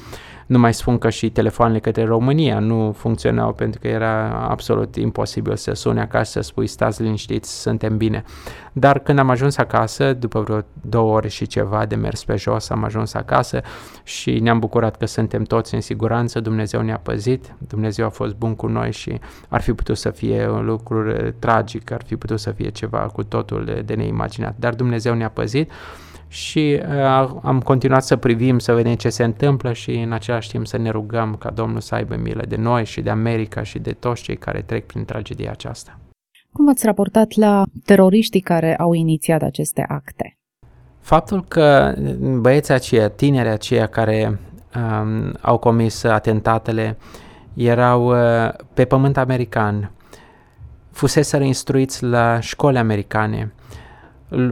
Nu 0.47 0.59
mai 0.59 0.73
spun 0.73 0.97
că 0.97 1.09
și 1.09 1.29
telefoanele 1.29 1.79
către 1.79 2.03
România 2.03 2.59
nu 2.59 2.91
funcționau 2.97 3.53
pentru 3.53 3.79
că 3.79 3.87
era 3.87 4.47
absolut 4.49 4.95
imposibil 4.95 5.55
să 5.55 5.73
suni 5.73 5.99
acasă 5.99 6.31
să 6.31 6.41
spui 6.41 6.67
stați 6.67 7.01
liniștiți, 7.01 7.61
suntem 7.61 7.97
bine. 7.97 8.23
Dar 8.71 8.99
când 8.99 9.19
am 9.19 9.29
ajuns 9.29 9.57
acasă, 9.57 10.13
după 10.13 10.41
vreo 10.41 10.59
două 10.81 11.15
ore 11.15 11.27
și 11.27 11.47
ceva 11.47 11.85
de 11.85 11.95
mers 11.95 12.23
pe 12.23 12.35
jos, 12.35 12.69
am 12.69 12.83
ajuns 12.83 13.13
acasă 13.13 13.61
și 14.03 14.39
ne-am 14.39 14.59
bucurat 14.59 14.97
că 14.97 15.05
suntem 15.05 15.43
toți 15.43 15.75
în 15.75 15.81
siguranță, 15.81 16.39
Dumnezeu 16.39 16.81
ne-a 16.81 16.99
păzit, 17.03 17.53
Dumnezeu 17.57 18.05
a 18.05 18.09
fost 18.09 18.35
bun 18.35 18.55
cu 18.55 18.67
noi 18.67 18.91
și 18.91 19.19
ar 19.47 19.61
fi 19.61 19.73
putut 19.73 19.97
să 19.97 20.09
fie 20.09 20.49
un 20.49 20.65
lucru 20.65 21.13
tragic, 21.39 21.91
ar 21.91 22.03
fi 22.05 22.15
putut 22.15 22.39
să 22.39 22.51
fie 22.51 22.69
ceva 22.69 22.99
cu 22.99 23.23
totul 23.23 23.81
de 23.85 23.93
neimaginat, 23.93 24.55
dar 24.59 24.73
Dumnezeu 24.73 25.13
ne-a 25.13 25.29
păzit 25.29 25.71
și 26.27 26.81
uh, 26.81 27.29
am 27.41 27.61
continuat 27.63 28.03
să 28.03 28.15
privim, 28.15 28.59
să 28.59 28.73
vedem 28.73 28.95
ce 28.95 29.09
se 29.09 29.23
întâmplă 29.23 29.73
și 29.73 29.91
în 29.91 30.11
același 30.11 30.49
timp 30.49 30.67
să 30.67 30.77
ne 30.77 30.89
rugăm 30.89 31.35
ca 31.35 31.49
Domnul 31.49 31.81
să 31.81 31.95
aibă 31.95 32.15
milă 32.15 32.43
de 32.47 32.55
noi 32.55 32.85
și 32.85 33.01
de 33.01 33.09
America 33.09 33.63
și 33.63 33.79
de 33.79 33.91
toți 33.91 34.21
cei 34.21 34.37
care 34.37 34.61
trec 34.61 34.85
prin 34.85 35.05
tragedia 35.05 35.51
aceasta. 35.51 35.99
Cum 36.51 36.69
ați 36.69 36.85
raportat 36.85 37.35
la 37.35 37.63
teroriștii 37.85 38.41
care 38.41 38.75
au 38.75 38.93
inițiat 38.93 39.41
aceste 39.41 39.85
acte? 39.87 40.37
Faptul 40.99 41.43
că 41.43 41.93
băieții 42.39 42.73
aceia, 42.73 43.09
tineri 43.09 43.49
aceia 43.49 43.85
care 43.85 44.39
um, 44.75 45.33
au 45.41 45.57
comis 45.57 46.03
atentatele 46.03 46.97
erau 47.53 48.07
uh, 48.07 48.53
pe 48.73 48.85
pământ 48.85 49.17
american, 49.17 49.91
fuseseră 50.91 51.43
instruiți 51.43 52.03
la 52.03 52.39
școli 52.39 52.77
americane, 52.77 53.53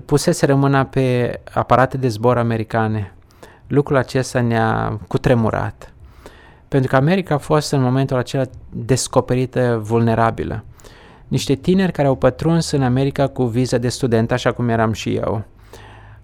puseseră 0.05 0.55
mâna 0.55 0.84
pe 0.84 1.39
aparate 1.53 1.98
de 1.98 2.08
zbor 2.08 2.38
americane. 2.38 3.13
Lucrul 3.67 3.98
acesta 3.98 4.41
ne-a 4.41 5.00
cutremurat. 5.08 5.94
Pentru 6.67 6.89
că 6.89 6.96
America 6.96 7.36
a 7.36 7.38
fost 7.38 7.72
în 7.72 7.82
momentul 7.82 8.17
acela 8.17 8.44
descoperită 8.70 9.79
vulnerabilă. 9.84 10.63
Niște 11.27 11.55
tineri 11.55 11.91
care 11.91 12.08
au 12.08 12.15
pătruns 12.15 12.72
în 12.72 12.84
America 12.84 13.27
cu 13.27 13.44
viză 13.44 13.77
de 13.77 13.89
student, 13.89 14.32
așa 14.32 14.51
cum 14.51 14.70
eram 14.70 14.91
și 14.91 15.15
eu 15.15 15.44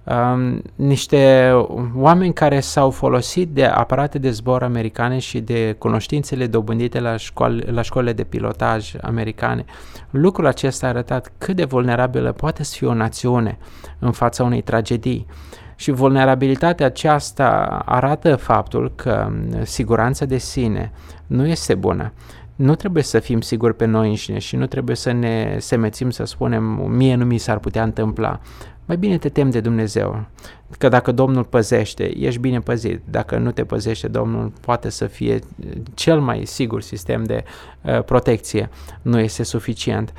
um, 0.03 0.61
niște 0.75 1.51
oameni 1.95 2.33
care 2.33 2.59
s-au 2.59 2.89
folosit 2.89 3.49
de 3.49 3.65
aparate 3.65 4.17
de 4.17 4.29
zbor 4.29 4.63
americane 4.63 5.19
și 5.19 5.39
de 5.39 5.75
cunoștințele 5.77 6.47
dobândite 6.47 6.99
la, 6.99 7.17
școal, 7.17 7.63
la 7.71 7.81
școlile 7.81 8.13
de 8.13 8.23
pilotaj 8.23 8.93
americane. 9.01 9.65
Lucrul 10.09 10.45
acesta 10.45 10.85
a 10.85 10.89
arătat 10.89 11.31
cât 11.37 11.55
de 11.55 11.65
vulnerabilă 11.65 12.31
poate 12.31 12.63
să 12.63 12.75
fie 12.77 12.87
o 12.87 12.93
națiune 12.93 13.57
în 13.99 14.11
fața 14.11 14.43
unei 14.43 14.61
tragedii. 14.61 15.25
Și 15.75 15.91
vulnerabilitatea 15.91 16.85
aceasta 16.85 17.81
arată 17.85 18.35
faptul 18.35 18.91
că 18.95 19.31
siguranța 19.63 20.25
de 20.25 20.37
sine 20.37 20.91
nu 21.27 21.47
este 21.47 21.75
bună 21.75 22.13
nu 22.61 22.75
trebuie 22.75 23.03
să 23.03 23.19
fim 23.19 23.41
siguri 23.41 23.75
pe 23.75 23.85
noi 23.85 24.09
înșine 24.09 24.37
și 24.37 24.55
nu 24.55 24.65
trebuie 24.65 24.95
să 24.95 25.11
ne 25.11 25.55
semețim 25.59 26.09
să 26.09 26.23
spunem 26.23 26.63
mie 26.89 27.15
nu 27.15 27.25
mi 27.25 27.37
s-ar 27.37 27.59
putea 27.59 27.83
întâmpla. 27.83 28.39
Mai 28.85 28.97
bine 28.97 29.17
te 29.17 29.29
tem 29.29 29.49
de 29.49 29.59
Dumnezeu, 29.59 30.25
că 30.77 30.89
dacă 30.89 31.11
Domnul 31.11 31.43
păzește, 31.43 32.17
ești 32.17 32.39
bine 32.39 32.59
păzit. 32.59 33.01
Dacă 33.09 33.37
nu 33.37 33.51
te 33.51 33.63
păzește, 33.63 34.07
Domnul 34.07 34.51
poate 34.61 34.89
să 34.89 35.05
fie 35.05 35.39
cel 35.93 36.19
mai 36.19 36.45
sigur 36.45 36.81
sistem 36.81 37.23
de 37.23 37.43
uh, 37.81 38.03
protecție. 38.03 38.69
Nu 39.01 39.19
este 39.19 39.43
suficient. 39.43 40.13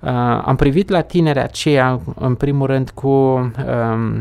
Uh, 0.00 0.10
am 0.44 0.56
privit 0.56 0.88
la 0.88 1.00
tinerea 1.00 1.42
aceea, 1.42 2.00
în 2.14 2.34
primul 2.34 2.66
rând, 2.66 2.90
cu... 2.90 3.08
Uh, 3.08 4.20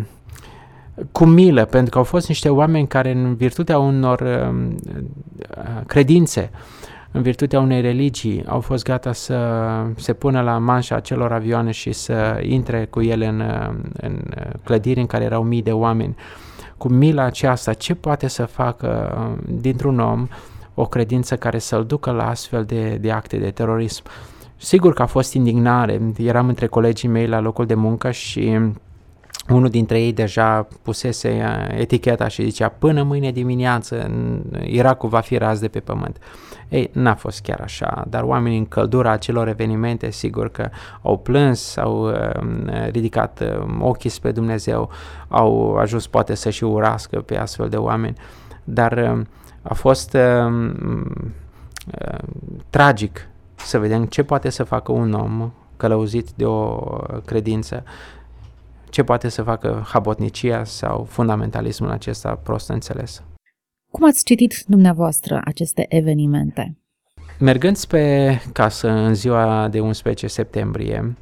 cu 1.11 1.25
milă, 1.25 1.65
pentru 1.65 1.91
că 1.91 1.97
au 1.97 2.03
fost 2.03 2.27
niște 2.27 2.49
oameni 2.49 2.87
care, 2.87 3.11
în 3.11 3.35
virtutea 3.35 3.79
unor 3.79 4.19
uh, 4.19 4.65
credințe, 5.87 6.51
în 7.15 7.21
virtutea 7.21 7.59
unei 7.59 7.81
religii, 7.81 8.43
au 8.47 8.59
fost 8.59 8.83
gata 8.83 9.13
să 9.13 9.61
se 9.95 10.13
pună 10.13 10.41
la 10.41 10.57
manșa 10.57 10.95
acelor 10.95 11.31
avioane 11.31 11.71
și 11.71 11.91
să 11.91 12.39
intre 12.41 12.85
cu 12.85 13.01
ele 13.01 13.27
în, 13.27 13.43
în 13.93 14.19
clădiri 14.63 14.99
în 14.99 15.05
care 15.05 15.23
erau 15.23 15.43
mii 15.43 15.61
de 15.61 15.71
oameni. 15.71 16.15
Cu 16.77 16.87
mila 16.87 17.23
aceasta, 17.23 17.73
ce 17.73 17.95
poate 17.95 18.27
să 18.27 18.45
facă 18.45 19.17
dintr-un 19.47 19.99
om 19.99 20.27
o 20.73 20.85
credință 20.85 21.35
care 21.35 21.57
să-l 21.57 21.85
ducă 21.85 22.11
la 22.11 22.29
astfel 22.29 22.63
de, 22.63 22.97
de 23.01 23.11
acte 23.11 23.37
de 23.37 23.51
terorism? 23.51 24.03
Sigur 24.55 24.93
că 24.93 25.01
a 25.01 25.05
fost 25.05 25.33
indignare. 25.33 26.13
Eram 26.17 26.47
între 26.47 26.67
colegii 26.67 27.09
mei 27.09 27.27
la 27.27 27.39
locul 27.39 27.65
de 27.65 27.73
muncă 27.73 28.11
și 28.11 28.59
unul 29.49 29.69
dintre 29.69 30.01
ei 30.01 30.13
deja 30.13 30.67
pusese 30.81 31.43
eticheta 31.77 32.27
și 32.27 32.43
zicea 32.43 32.69
până 32.69 33.03
mâine 33.03 33.31
dimineață 33.31 34.11
Irakul 34.63 35.09
va 35.09 35.19
fi 35.19 35.37
raz 35.37 35.59
de 35.59 35.67
pe 35.67 35.79
pământ. 35.79 36.17
Ei, 36.69 36.89
n-a 36.93 37.15
fost 37.15 37.41
chiar 37.41 37.59
așa, 37.61 38.05
dar 38.07 38.23
oamenii 38.23 38.57
în 38.57 38.65
căldura 38.65 39.11
acelor 39.11 39.47
evenimente, 39.47 40.11
sigur 40.11 40.49
că 40.49 40.69
au 41.01 41.17
plâns, 41.17 41.77
au 41.77 42.09
uh, 42.09 42.29
ridicat 42.91 43.41
uh, 43.41 43.75
ochii 43.79 44.09
spre 44.09 44.31
Dumnezeu, 44.31 44.89
au 45.27 45.75
ajuns 45.75 46.07
poate 46.07 46.35
să 46.35 46.49
și 46.49 46.63
urască 46.63 47.19
pe 47.19 47.37
astfel 47.37 47.69
de 47.69 47.77
oameni, 47.77 48.15
dar 48.63 49.13
uh, 49.17 49.21
a 49.61 49.73
fost 49.73 50.13
uh, 50.13 50.71
uh, 52.01 52.17
tragic 52.69 53.27
să 53.55 53.79
vedem 53.79 54.05
ce 54.05 54.23
poate 54.23 54.49
să 54.49 54.63
facă 54.63 54.91
un 54.91 55.13
om 55.13 55.51
călăuzit 55.77 56.29
de 56.35 56.45
o 56.45 56.75
credință, 57.25 57.83
ce 58.95 59.03
poate 59.03 59.29
să 59.29 59.41
facă 59.41 59.85
habotnicia 59.87 60.63
sau 60.63 61.03
fundamentalismul 61.09 61.89
acesta 61.89 62.39
prost 62.43 62.69
înțeles. 62.69 63.23
Cum 63.91 64.07
ați 64.07 64.23
citit 64.23 64.63
dumneavoastră 64.67 65.41
aceste 65.45 65.85
evenimente? 65.89 66.77
Mergând 67.39 67.85
pe 67.85 68.35
casă 68.53 68.89
în 68.89 69.13
ziua 69.13 69.67
de 69.67 69.79
11 69.79 70.27
septembrie, 70.27 71.15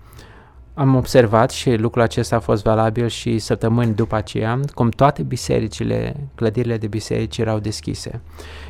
am 0.74 0.96
observat 0.96 1.52
și 1.52 1.76
lucrul 1.76 2.02
acesta 2.02 2.36
a 2.36 2.40
fost 2.40 2.64
valabil 2.64 3.08
și 3.08 3.40
săptămâni 3.40 3.94
după 3.94 4.16
aceea, 4.16 4.60
cum 4.74 4.90
toate 4.90 5.24
bisericile, 5.24 6.16
clădirile 6.36 6.78
de 6.78 6.88
biserici 6.88 7.38
erau 7.38 7.60
deschise. 7.60 8.22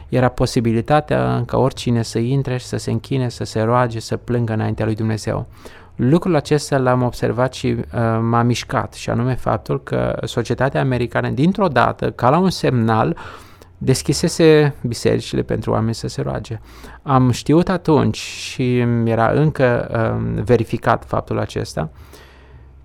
Era 0.09 0.27
posibilitatea 0.29 1.43
ca 1.45 1.57
oricine 1.57 2.01
să 2.01 2.19
intre 2.19 2.57
și 2.57 2.65
să 2.65 2.77
se 2.77 2.91
închine, 2.91 3.29
să 3.29 3.43
se 3.43 3.61
roage, 3.61 3.99
să 3.99 4.17
plângă 4.17 4.53
înaintea 4.53 4.85
lui 4.85 4.95
Dumnezeu. 4.95 5.47
Lucrul 5.95 6.35
acesta 6.35 6.77
l-am 6.77 7.01
observat 7.01 7.53
și 7.53 7.67
uh, 7.67 7.83
m-a 8.21 8.41
mișcat, 8.41 8.93
și 8.93 9.09
anume 9.09 9.35
faptul 9.35 9.83
că 9.83 10.19
societatea 10.23 10.81
americană, 10.81 11.29
dintr-o 11.29 11.67
dată, 11.67 12.11
ca 12.11 12.29
la 12.29 12.37
un 12.37 12.49
semnal, 12.49 13.09
uh, 13.09 13.43
deschisese 13.83 14.75
bisericile 14.81 15.41
pentru 15.41 15.71
oameni 15.71 15.95
să 15.95 16.07
se 16.07 16.21
roage. 16.21 16.59
Am 17.01 17.31
știut 17.31 17.69
atunci 17.69 18.17
și 18.17 18.77
era 19.05 19.29
încă 19.31 19.89
um, 20.15 20.43
verificat 20.43 21.03
faptul 21.07 21.39
acesta, 21.39 21.89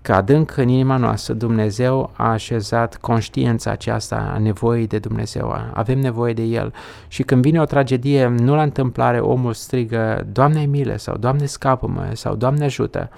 că 0.09 0.15
adânc 0.15 0.57
în 0.57 0.67
inima 0.67 0.97
noastră 0.97 1.33
Dumnezeu 1.33 2.11
a 2.13 2.31
așezat 2.31 2.97
conștiința 2.97 3.71
aceasta 3.71 4.31
a 4.33 4.37
nevoii 4.37 4.87
de 4.87 4.99
Dumnezeu. 4.99 5.55
Avem 5.73 5.99
nevoie 5.99 6.33
de 6.33 6.41
El. 6.41 6.73
Și 7.07 7.23
când 7.23 7.41
vine 7.41 7.61
o 7.61 7.65
tragedie, 7.65 8.27
nu 8.27 8.55
la 8.55 8.61
întâmplare 8.61 9.19
omul 9.19 9.53
strigă, 9.53 10.27
Doamne 10.31 10.65
milă 10.65 10.97
sau 10.97 11.17
Doamne 11.17 11.45
scapă-mă 11.45 12.09
sau 12.13 12.35
Doamne 12.35 12.65
ajută. 12.65 13.09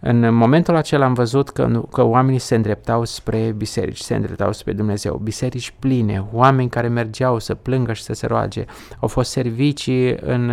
În 0.00 0.34
momentul 0.34 0.76
acela 0.76 1.04
am 1.04 1.14
văzut 1.14 1.48
că, 1.48 1.82
că 1.92 2.02
oamenii 2.02 2.38
se 2.38 2.54
îndreptau 2.54 3.04
spre 3.04 3.54
biserici, 3.56 4.00
se 4.00 4.14
îndreptau 4.14 4.52
spre 4.52 4.72
Dumnezeu, 4.72 5.20
biserici 5.22 5.74
pline, 5.78 6.24
oameni 6.32 6.68
care 6.68 6.88
mergeau 6.88 7.38
să 7.38 7.54
plângă 7.54 7.92
și 7.92 8.02
să 8.02 8.12
se 8.12 8.26
roage. 8.26 8.64
Au 8.98 9.08
fost 9.08 9.30
servicii 9.30 10.16
în, 10.20 10.50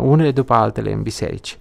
unele 0.00 0.30
după 0.30 0.54
altele 0.54 0.92
în 0.92 1.02
biserici. 1.02 1.58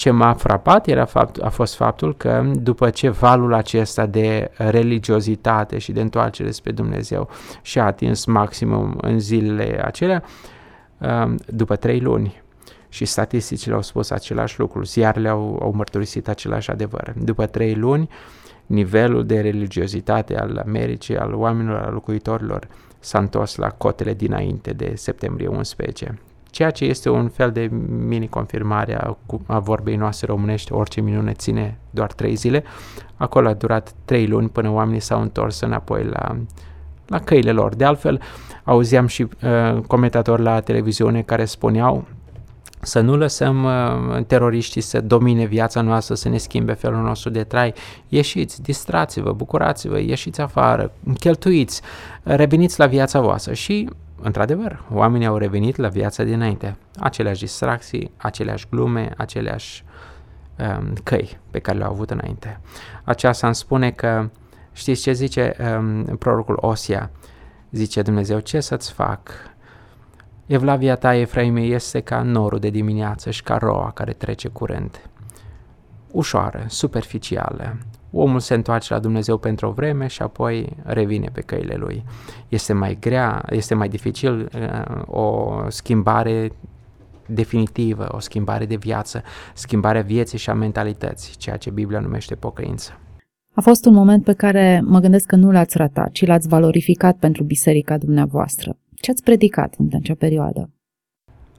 Ce 0.00 0.10
m-a 0.10 0.34
frapat 0.34 0.86
era 0.86 1.04
fapt, 1.04 1.42
a 1.42 1.48
fost 1.48 1.74
faptul 1.74 2.16
că 2.16 2.50
după 2.54 2.90
ce 2.90 3.08
valul 3.08 3.54
acesta 3.54 4.06
de 4.06 4.50
religiozitate 4.56 5.78
și 5.78 5.92
de 5.92 6.00
întoarcere 6.00 6.50
spre 6.50 6.72
Dumnezeu 6.72 7.28
și-a 7.62 7.84
atins 7.84 8.24
maximum 8.24 8.98
în 9.00 9.18
zilele 9.18 9.80
acelea, 9.84 10.22
după 11.46 11.76
trei 11.76 12.00
luni, 12.00 12.42
și 12.88 13.04
statisticile 13.04 13.74
au 13.74 13.82
spus 13.82 14.10
același 14.10 14.58
lucru, 14.58 14.82
ziarele 14.82 15.28
au, 15.28 15.58
au 15.62 15.72
mărturisit 15.72 16.28
același 16.28 16.70
adevăr. 16.70 17.12
După 17.16 17.46
trei 17.46 17.74
luni, 17.74 18.08
nivelul 18.66 19.26
de 19.26 19.40
religiozitate 19.40 20.38
al 20.38 20.62
Americii, 20.66 21.16
al 21.16 21.34
oamenilor, 21.34 21.80
al 21.80 21.92
locuitorilor, 21.92 22.68
s-a 22.98 23.18
întors 23.18 23.56
la 23.56 23.68
cotele 23.68 24.14
dinainte 24.14 24.72
de 24.72 24.92
septembrie 24.96 25.46
11. 25.48 26.18
Ceea 26.50 26.70
ce 26.70 26.84
este 26.84 27.08
un 27.08 27.28
fel 27.28 27.52
de 27.52 27.70
mini-confirmare 28.06 28.96
a, 29.00 29.16
a 29.46 29.58
vorbei 29.58 29.96
noastre 29.96 30.26
românești, 30.26 30.72
orice 30.72 31.00
minune 31.00 31.32
ține 31.32 31.78
doar 31.90 32.12
trei 32.12 32.34
zile. 32.34 32.64
Acolo 33.16 33.48
a 33.48 33.54
durat 33.54 33.92
trei 34.04 34.26
luni 34.26 34.48
până 34.48 34.70
oamenii 34.70 35.00
s-au 35.00 35.20
întors 35.20 35.60
înapoi 35.60 36.04
la, 36.04 36.36
la 37.06 37.18
căile 37.18 37.52
lor. 37.52 37.74
De 37.74 37.84
altfel, 37.84 38.20
auzeam 38.64 39.06
și 39.06 39.22
uh, 39.22 39.80
comentatori 39.86 40.42
la 40.42 40.60
televiziune 40.60 41.22
care 41.22 41.44
spuneau 41.44 42.04
să 42.82 43.00
nu 43.00 43.16
lăsăm 43.16 43.64
uh, 43.64 44.24
teroriștii 44.26 44.80
să 44.80 45.00
domine 45.00 45.44
viața 45.44 45.80
noastră, 45.80 46.14
să 46.14 46.28
ne 46.28 46.36
schimbe 46.36 46.72
felul 46.72 47.02
nostru 47.02 47.30
de 47.30 47.42
trai. 47.42 47.74
Ieșiți, 48.08 48.62
distrați-vă, 48.62 49.32
bucurați-vă, 49.32 49.98
ieșiți 49.98 50.40
afară, 50.40 50.92
cheltuiți, 51.18 51.82
reveniți 52.22 52.78
la 52.78 52.86
viața 52.86 53.20
voastră 53.20 53.52
și 53.52 53.88
Într-adevăr, 54.22 54.82
oamenii 54.92 55.26
au 55.26 55.36
revenit 55.36 55.76
la 55.76 55.88
viața 55.88 56.22
dinainte. 56.22 56.76
Aceleași 56.98 57.40
distracții, 57.40 58.10
aceleași 58.16 58.66
glume, 58.70 59.12
aceleași 59.16 59.84
um, 60.58 60.92
căi 61.02 61.38
pe 61.50 61.58
care 61.58 61.78
le-au 61.78 61.90
avut 61.90 62.10
înainte. 62.10 62.60
Aceasta 63.04 63.46
îmi 63.46 63.54
spune 63.54 63.90
că, 63.90 64.30
știți 64.72 65.02
ce 65.02 65.12
zice 65.12 65.56
um, 65.78 66.04
prorocul 66.04 66.58
Osia? 66.60 67.10
Zice 67.70 68.02
Dumnezeu, 68.02 68.38
ce 68.38 68.60
să-ți 68.60 68.92
fac? 68.92 69.30
Evlavia 70.46 70.94
ta, 70.94 71.14
Efraime, 71.14 71.60
este 71.60 72.00
ca 72.00 72.22
norul 72.22 72.58
de 72.58 72.70
dimineață 72.70 73.30
și 73.30 73.42
ca 73.42 73.56
roa 73.56 73.90
care 73.90 74.12
trece 74.12 74.48
curent. 74.48 75.10
Ușoară, 76.10 76.64
superficială. 76.68 77.76
Omul 78.12 78.40
se 78.40 78.54
întoarce 78.54 78.92
la 78.92 78.98
Dumnezeu 78.98 79.38
pentru 79.38 79.66
o 79.66 79.72
vreme 79.72 80.06
și 80.06 80.22
apoi 80.22 80.76
revine 80.82 81.28
pe 81.32 81.40
căile 81.40 81.74
lui. 81.74 82.04
Este 82.48 82.72
mai 82.72 82.96
grea, 83.00 83.44
este 83.50 83.74
mai 83.74 83.88
dificil 83.88 84.50
uh, 84.54 85.02
o 85.06 85.56
schimbare 85.68 86.52
definitivă, 87.26 88.08
o 88.12 88.18
schimbare 88.18 88.66
de 88.66 88.76
viață, 88.76 89.22
schimbarea 89.54 90.02
vieții 90.02 90.38
și 90.38 90.50
a 90.50 90.54
mentalității, 90.54 91.36
ceea 91.36 91.56
ce 91.56 91.70
Biblia 91.70 92.00
numește 92.00 92.34
pocăință. 92.34 92.98
A 93.54 93.60
fost 93.60 93.84
un 93.84 93.94
moment 93.94 94.24
pe 94.24 94.32
care 94.32 94.82
mă 94.84 94.98
gândesc 94.98 95.26
că 95.26 95.36
nu 95.36 95.50
l-ați 95.50 95.76
ratat, 95.76 96.10
ci 96.12 96.26
l-ați 96.26 96.48
valorificat 96.48 97.16
pentru 97.16 97.44
biserica 97.44 97.98
dumneavoastră. 97.98 98.76
Ce 98.94 99.10
ați 99.10 99.22
predicat 99.22 99.74
în 99.78 99.88
acea 99.92 100.14
perioadă? 100.18 100.70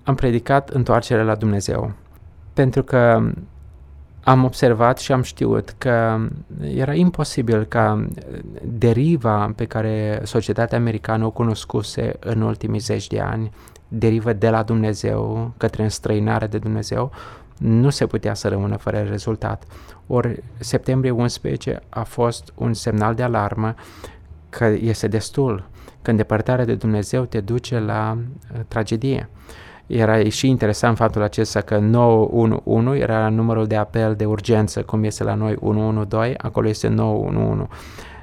Am 0.04 0.16
predicat 0.16 0.70
întoarcerea 0.70 1.24
la 1.24 1.36
Dumnezeu, 1.36 1.92
pentru 2.54 2.84
că 2.84 3.32
am 4.24 4.44
observat 4.44 4.98
și 4.98 5.12
am 5.12 5.22
știut 5.22 5.76
că 5.78 6.20
era 6.62 6.94
imposibil 6.94 7.64
ca 7.64 8.08
deriva 8.64 9.54
pe 9.56 9.66
care 9.66 10.22
societatea 10.24 10.78
americană 10.78 11.26
o 11.26 11.32
cunoscuse 11.32 12.14
în 12.20 12.42
ultimii 12.42 12.80
zeci 12.80 13.08
de 13.08 13.20
ani, 13.20 13.52
derivă 13.88 14.34
de 14.34 14.50
la 14.50 14.64
Dumnezeu 14.64 15.52
către 15.58 15.84
înstrăinare 15.84 16.48
de 16.48 16.58
Dumnezeu, 16.58 17.12
nu 17.58 17.90
se 17.90 18.06
putea 18.06 18.34
să 18.34 18.48
rămână 18.48 18.76
fără 18.76 19.00
rezultat. 19.10 19.64
Ori 20.08 20.44
septembrie 20.58 21.12
11 21.12 21.82
a 21.90 22.04
fost 22.04 22.54
un 22.56 22.74
semnal 22.74 23.16
de 23.16 23.24
alarmă 23.24 23.76
că 24.50 24.66
este 24.66 25.08
destul, 25.08 25.70
că 26.02 26.10
îndepărtarea 26.10 26.66
de 26.66 26.76
Dumnezeu 26.76 27.26
te 27.26 27.40
duce 27.40 27.80
la 27.80 28.18
uh, 28.18 28.60
tragedie. 28.68 29.30
Era 29.92 30.30
și 30.30 30.48
interesant 30.48 30.98
faptul 30.98 31.22
acesta 31.22 31.62
că 31.62 31.78
911 31.78 33.04
era 33.04 33.30
numărul 33.30 33.68
de 33.68 33.76
apel 33.76 34.16
de 34.16 34.26
urgență, 34.26 34.82
cum 34.82 35.04
este 35.04 35.24
la 35.24 35.34
noi 35.34 35.56
112, 35.60 36.38
acolo 36.42 36.68
este 36.68 36.88
911. 36.88 37.68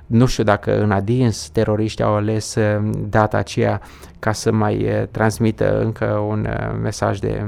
Nu 0.06 0.26
știu 0.26 0.44
dacă 0.44 0.82
în 0.82 0.90
adins 0.90 1.48
teroriștii 1.48 2.04
au 2.04 2.14
ales 2.14 2.54
uh, 2.54 2.90
data 3.08 3.37
aceea 3.37 3.80
ca 4.18 4.32
să 4.32 4.52
mai 4.52 4.84
uh, 4.84 5.06
transmită 5.10 5.80
încă 5.80 6.04
un 6.04 6.46
uh, 6.50 6.78
mesaj 6.82 7.18
de 7.18 7.44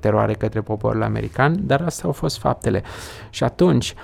teroare 0.00 0.32
către 0.32 0.60
poporul 0.60 1.02
american, 1.02 1.66
dar 1.66 1.82
astea 1.82 2.04
au 2.06 2.12
fost 2.12 2.38
faptele. 2.38 2.82
Și 3.30 3.44
atunci, 3.44 3.94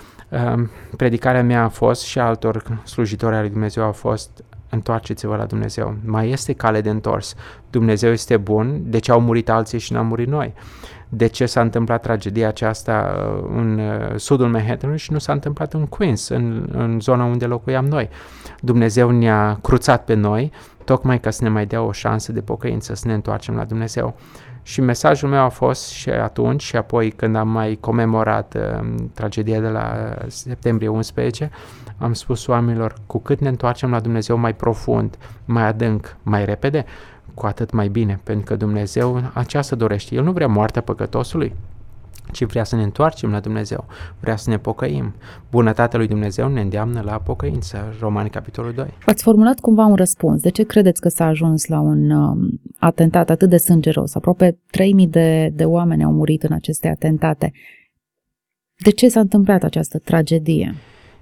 predicarea 0.97 1.43
mea 1.43 1.63
a 1.63 1.69
fost 1.69 2.03
și 2.03 2.19
altor 2.19 2.81
slujitori 2.85 3.35
al 3.35 3.41
lui 3.41 3.51
Dumnezeu 3.51 3.85
a 3.85 3.91
fost 3.91 4.45
întoarceți-vă 4.71 5.37
la 5.37 5.45
Dumnezeu. 5.45 5.97
Mai 6.05 6.31
este 6.31 6.53
cale 6.53 6.81
de 6.81 6.91
întors. 6.91 7.35
Dumnezeu 7.71 8.11
este 8.11 8.37
bun, 8.37 8.81
de 8.85 8.99
ce 8.99 9.13
au 9.13 9.21
murit 9.21 9.51
alții 9.51 9.79
și 9.79 9.93
n-am 9.93 10.07
murit 10.07 10.29
noi? 10.29 10.55
De 11.09 11.27
ce 11.27 11.47
s-a 11.47 11.61
întâmplat 11.61 12.03
tragedia 12.03 12.49
aceasta 12.49 13.15
uh, 13.17 13.49
în 13.57 13.79
uh, 13.79 14.17
sudul 14.17 14.49
Manhattanului 14.49 15.01
și 15.01 15.13
nu 15.13 15.19
s-a 15.19 15.33
întâmplat 15.33 15.75
în 15.75 15.87
Queens, 15.87 16.29
în, 16.29 16.69
în 16.73 17.01
zona 17.01 17.25
unde 17.25 17.47
locuiam 17.47 17.85
noi? 17.85 18.09
Dumnezeu 18.61 19.11
ne-a 19.11 19.59
cruțat 19.63 20.05
pe 20.05 20.15
noi, 20.15 20.53
tocmai 20.85 21.21
ca 21.21 21.31
să 21.31 21.43
ne 21.43 21.49
mai 21.49 21.67
dea 21.67 21.83
o 21.83 21.93
șansă 21.93 22.33
de 22.33 22.41
pocăință, 22.41 22.95
să 22.95 23.07
ne 23.07 23.15
întoarcem 23.15 23.55
la 23.55 23.65
Dumnezeu. 23.65 24.17
Și 24.63 24.81
mesajul 24.81 25.29
meu 25.29 25.43
a 25.43 25.49
fost 25.49 25.89
și 25.89 26.11
atunci 26.11 26.63
și 26.63 26.77
apoi 26.77 27.11
când 27.11 27.37
am 27.37 27.49
mai 27.49 27.79
comemorat 27.81 28.55
uh, 28.55 28.95
tragedia 29.15 29.61
de 29.61 29.69
la 29.69 30.15
septembrie 30.27 30.89
11, 30.89 31.51
am 31.99 32.13
spus 32.13 32.47
oamenilor, 32.47 32.95
cu 33.07 33.19
cât 33.19 33.41
ne 33.41 33.49
întoarcem 33.49 33.91
la 33.91 34.01
Dumnezeu 34.01 34.37
mai 34.37 34.55
profund, 34.55 35.19
mai 35.45 35.67
adânc, 35.67 36.17
mai 36.23 36.45
repede, 36.45 36.85
cu 37.35 37.47
atât 37.47 37.73
mai 37.73 37.89
bine, 37.89 38.21
pentru 38.25 38.45
că 38.45 38.57
Dumnezeu 38.57 39.23
aceasta 39.33 39.77
dorește. 39.77 40.15
El 40.15 40.23
nu 40.23 40.33
vrea 40.33 40.47
moartea 40.47 40.83
păcătosului, 40.83 41.55
ci 42.33 42.45
vrea 42.45 42.65
să 42.65 42.77
ne 42.77 42.83
întoarcem 42.83 43.31
la 43.31 43.41
Dumnezeu, 43.41 43.85
vrea 44.21 44.37
să 44.37 44.51
ne 44.51 44.59
pocăim. 44.59 45.15
Bunătatea 45.51 45.99
lui 45.99 46.09
Dumnezeu 46.09 46.49
ne 46.49 46.61
îndeamnă 46.61 47.01
la 47.01 47.19
pocăință. 47.19 47.95
Romani, 48.01 48.31
capitolul 48.31 48.73
2. 48.73 48.87
Ați 49.07 49.23
formulat 49.23 49.61
cumva 49.61 49.85
un 49.85 49.95
răspuns. 49.95 50.43
De 50.43 50.51
ce 50.51 50.63
credeți 50.63 51.01
că 51.01 51.09
s-a 51.09 51.27
ajuns 51.27 51.67
la 51.67 51.81
un 51.81 52.11
um, 52.11 52.61
atentat 52.79 53.31
atât 53.31 53.49
de 53.49 53.57
sângeros? 53.57 54.15
Aproape 54.15 54.59
3000 54.71 55.07
de, 55.07 55.51
de 55.55 55.65
oameni 55.65 56.05
au 56.05 56.13
murit 56.13 56.43
în 56.43 56.53
aceste 56.53 56.89
atentate. 56.89 57.53
De 58.77 58.91
ce 58.91 59.09
s-a 59.09 59.21
întâmplat 59.21 59.63
această 59.63 59.99
tragedie? 59.99 60.75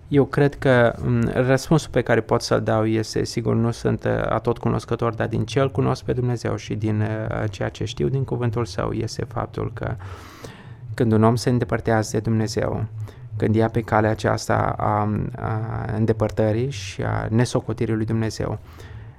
Eu 0.09 0.25
cred 0.25 0.55
că 0.55 0.95
m- 0.97 1.33
răspunsul 1.33 1.91
pe 1.91 2.03
care 2.03 2.21
pot 2.21 2.43
să-l 2.43 2.63
dau 2.63 2.87
este, 2.87 3.25
sigur, 3.25 3.55
nu 3.55 3.71
sunt 3.71 4.05
uh, 4.05 4.11
atot 4.29 4.59
cunoscător, 4.59 5.15
dar 5.15 5.29
din 5.29 5.45
ce 5.45 5.61
îl 5.61 5.71
cunosc 5.71 6.05
pe 6.05 6.13
Dumnezeu 6.13 6.57
și 6.57 6.75
din 6.75 7.01
uh, 7.01 7.51
ceea 7.51 7.69
ce 7.69 7.85
știu 7.85 8.09
din 8.09 8.25
cuvântul 8.25 8.65
său 8.65 8.93
este 8.93 9.25
faptul 9.25 9.71
că 9.75 9.95
când 10.95 11.13
un 11.13 11.23
om 11.23 11.35
se 11.35 11.51
îndepărtează 11.51 12.09
de 12.13 12.21
Dumnezeu, 12.21 12.85
când 13.37 13.55
ia 13.55 13.69
pe 13.69 13.81
calea 13.81 14.11
aceasta 14.11 14.75
a, 14.79 15.09
a 15.37 15.85
îndepărtării 15.97 16.71
și 16.71 17.03
a 17.03 17.27
nesocotirii 17.31 17.95
lui 17.95 18.05
Dumnezeu, 18.05 18.59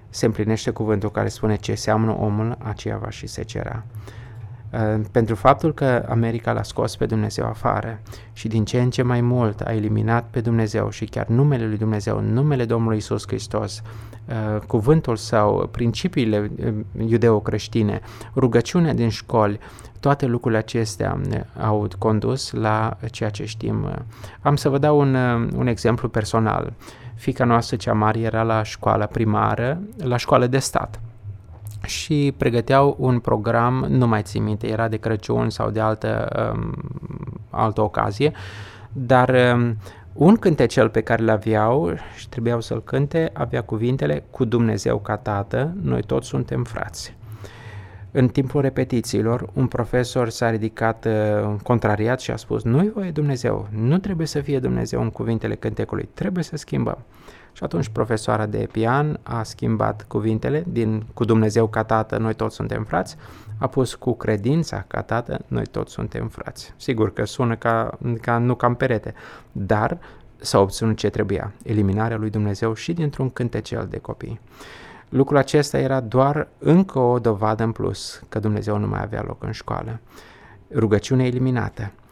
se 0.09 0.25
împlinește 0.25 0.71
cuvântul 0.71 1.11
care 1.11 1.27
spune 1.27 1.55
ce 1.55 1.75
seamănă 1.75 2.17
omul, 2.19 2.57
aceea 2.63 2.97
va 2.97 3.09
și 3.09 3.27
se 3.27 3.43
cera. 3.43 3.83
Uh, 3.85 4.17
pentru 5.11 5.35
faptul 5.35 5.73
că 5.73 6.05
America 6.09 6.51
l-a 6.51 6.63
scos 6.63 6.95
pe 6.95 7.05
Dumnezeu 7.05 7.45
afară 7.45 7.99
și 8.33 8.47
din 8.47 8.65
ce 8.65 8.81
în 8.81 8.89
ce 8.89 9.01
mai 9.01 9.21
mult 9.21 9.61
a 9.61 9.73
eliminat 9.73 10.27
pe 10.29 10.41
Dumnezeu 10.41 10.89
și 10.89 11.05
chiar 11.05 11.27
numele 11.27 11.67
lui 11.67 11.77
Dumnezeu, 11.77 12.19
numele 12.19 12.65
Domnului 12.65 12.97
Isus 12.97 13.27
Hristos, 13.27 13.81
uh, 14.25 14.61
cuvântul 14.67 15.15
său, 15.15 15.69
principiile 15.71 16.51
uh, 16.65 16.73
iudeo-creștine, 17.07 18.01
rugăciunea 18.35 18.93
din 18.93 19.09
școli, 19.09 19.59
toate 19.99 20.25
lucrurile 20.25 20.59
acestea 20.59 21.19
au 21.59 21.87
condus 21.97 22.51
la 22.51 22.97
ceea 23.11 23.29
ce 23.29 23.45
știm. 23.45 24.05
Am 24.41 24.55
să 24.55 24.69
vă 24.69 24.77
dau 24.77 24.99
un, 24.99 25.15
un 25.55 25.67
exemplu 25.67 26.09
personal. 26.09 26.73
Fica 27.15 27.45
noastră 27.45 27.75
cea 27.75 27.93
mare 27.93 28.19
era 28.19 28.43
la 28.43 28.63
școala 28.63 29.05
primară, 29.05 29.79
la 29.97 30.17
școală 30.17 30.47
de 30.47 30.57
stat 30.57 30.99
și 31.85 32.33
pregăteau 32.37 32.95
un 32.99 33.19
program, 33.19 33.85
nu 33.89 34.07
mai 34.07 34.21
țin 34.21 34.43
minte, 34.43 34.67
era 34.67 34.87
de 34.87 34.97
Crăciun 34.97 35.49
sau 35.49 35.69
de 35.69 35.79
altă, 35.79 36.27
um, 36.55 36.73
altă 37.49 37.81
ocazie, 37.81 38.31
dar 38.91 39.53
um, 39.55 39.77
un 40.13 40.35
cântecel 40.35 40.89
pe 40.89 41.01
care 41.01 41.21
îl 41.21 41.29
aveau 41.29 41.93
și 42.15 42.29
trebuiau 42.29 42.61
să-l 42.61 42.83
cânte 42.83 43.29
avea 43.33 43.61
cuvintele 43.61 44.23
cu 44.29 44.45
Dumnezeu 44.45 44.97
ca 44.97 45.17
tată, 45.17 45.73
noi 45.81 46.01
toți 46.01 46.27
suntem 46.27 46.63
frați. 46.63 47.15
În 48.11 48.27
timpul 48.27 48.61
repetițiilor, 48.61 49.49
un 49.53 49.67
profesor 49.67 50.29
s-a 50.29 50.49
ridicat 50.49 51.05
uh, 51.05 51.55
contrariat 51.63 52.19
și 52.19 52.31
a 52.31 52.35
spus 52.35 52.63
nu-i 52.63 52.91
voie 52.93 53.11
Dumnezeu, 53.11 53.67
nu 53.71 53.97
trebuie 53.97 54.27
să 54.27 54.41
fie 54.41 54.59
Dumnezeu 54.59 55.01
în 55.01 55.09
cuvintele 55.09 55.55
cântecului, 55.55 56.09
trebuie 56.13 56.43
să 56.43 56.55
schimbăm. 56.55 56.97
Și 57.57 57.63
atunci 57.63 57.87
profesoara 57.87 58.45
de 58.45 58.67
pian 58.71 59.19
a 59.23 59.43
schimbat 59.43 60.05
cuvintele 60.07 60.63
din 60.67 61.05
cu 61.13 61.25
Dumnezeu 61.25 61.67
ca 61.67 61.83
tată, 61.83 62.17
noi 62.17 62.33
toți 62.33 62.55
suntem 62.55 62.83
frați, 62.83 63.17
a 63.57 63.67
pus 63.67 63.95
cu 63.95 64.15
credința 64.15 64.85
ca 64.87 65.01
tată, 65.01 65.39
noi 65.47 65.65
toți 65.65 65.91
suntem 65.91 66.27
frați. 66.27 66.73
Sigur 66.75 67.13
că 67.13 67.25
sună 67.25 67.55
ca, 67.55 67.97
ca 68.21 68.37
nu 68.37 68.55
cam 68.55 68.75
perete, 68.75 69.13
dar 69.51 69.97
s-a 70.35 70.59
obținut 70.59 70.97
ce 70.97 71.09
trebuia, 71.09 71.51
eliminarea 71.63 72.17
lui 72.17 72.29
Dumnezeu 72.29 72.73
și 72.73 72.93
dintr-un 72.93 73.29
cântecel 73.29 73.87
de 73.89 73.97
copii. 73.97 74.39
Lucrul 75.09 75.37
acesta 75.37 75.77
era 75.77 75.99
doar 75.99 76.47
încă 76.57 76.99
o 76.99 77.19
dovadă 77.19 77.63
în 77.63 77.71
plus 77.71 78.23
că 78.29 78.39
Dumnezeu 78.39 78.77
nu 78.77 78.87
mai 78.87 79.01
avea 79.01 79.23
loc 79.27 79.43
în 79.43 79.51
școală. 79.51 79.99
Rugăciune 80.71 81.25
eliminată, 81.25 81.91
Uh, 81.91 82.06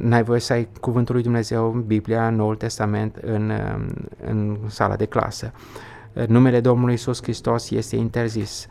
n-ai 0.00 0.22
voie 0.22 0.40
să 0.40 0.52
ai 0.52 0.68
cuvântul 0.80 1.14
lui 1.14 1.22
Dumnezeu, 1.22 1.70
Biblia, 1.70 2.30
Noul 2.30 2.56
Testament 2.56 3.16
în, 3.16 3.50
uh, 3.50 3.86
în 4.26 4.58
sala 4.66 4.96
de 4.96 5.04
clasă. 5.04 5.52
Uh, 6.12 6.26
numele 6.26 6.60
Domnului 6.60 6.94
Isus 6.94 7.22
Hristos 7.22 7.70
este 7.70 7.96
interzis. 7.96 8.66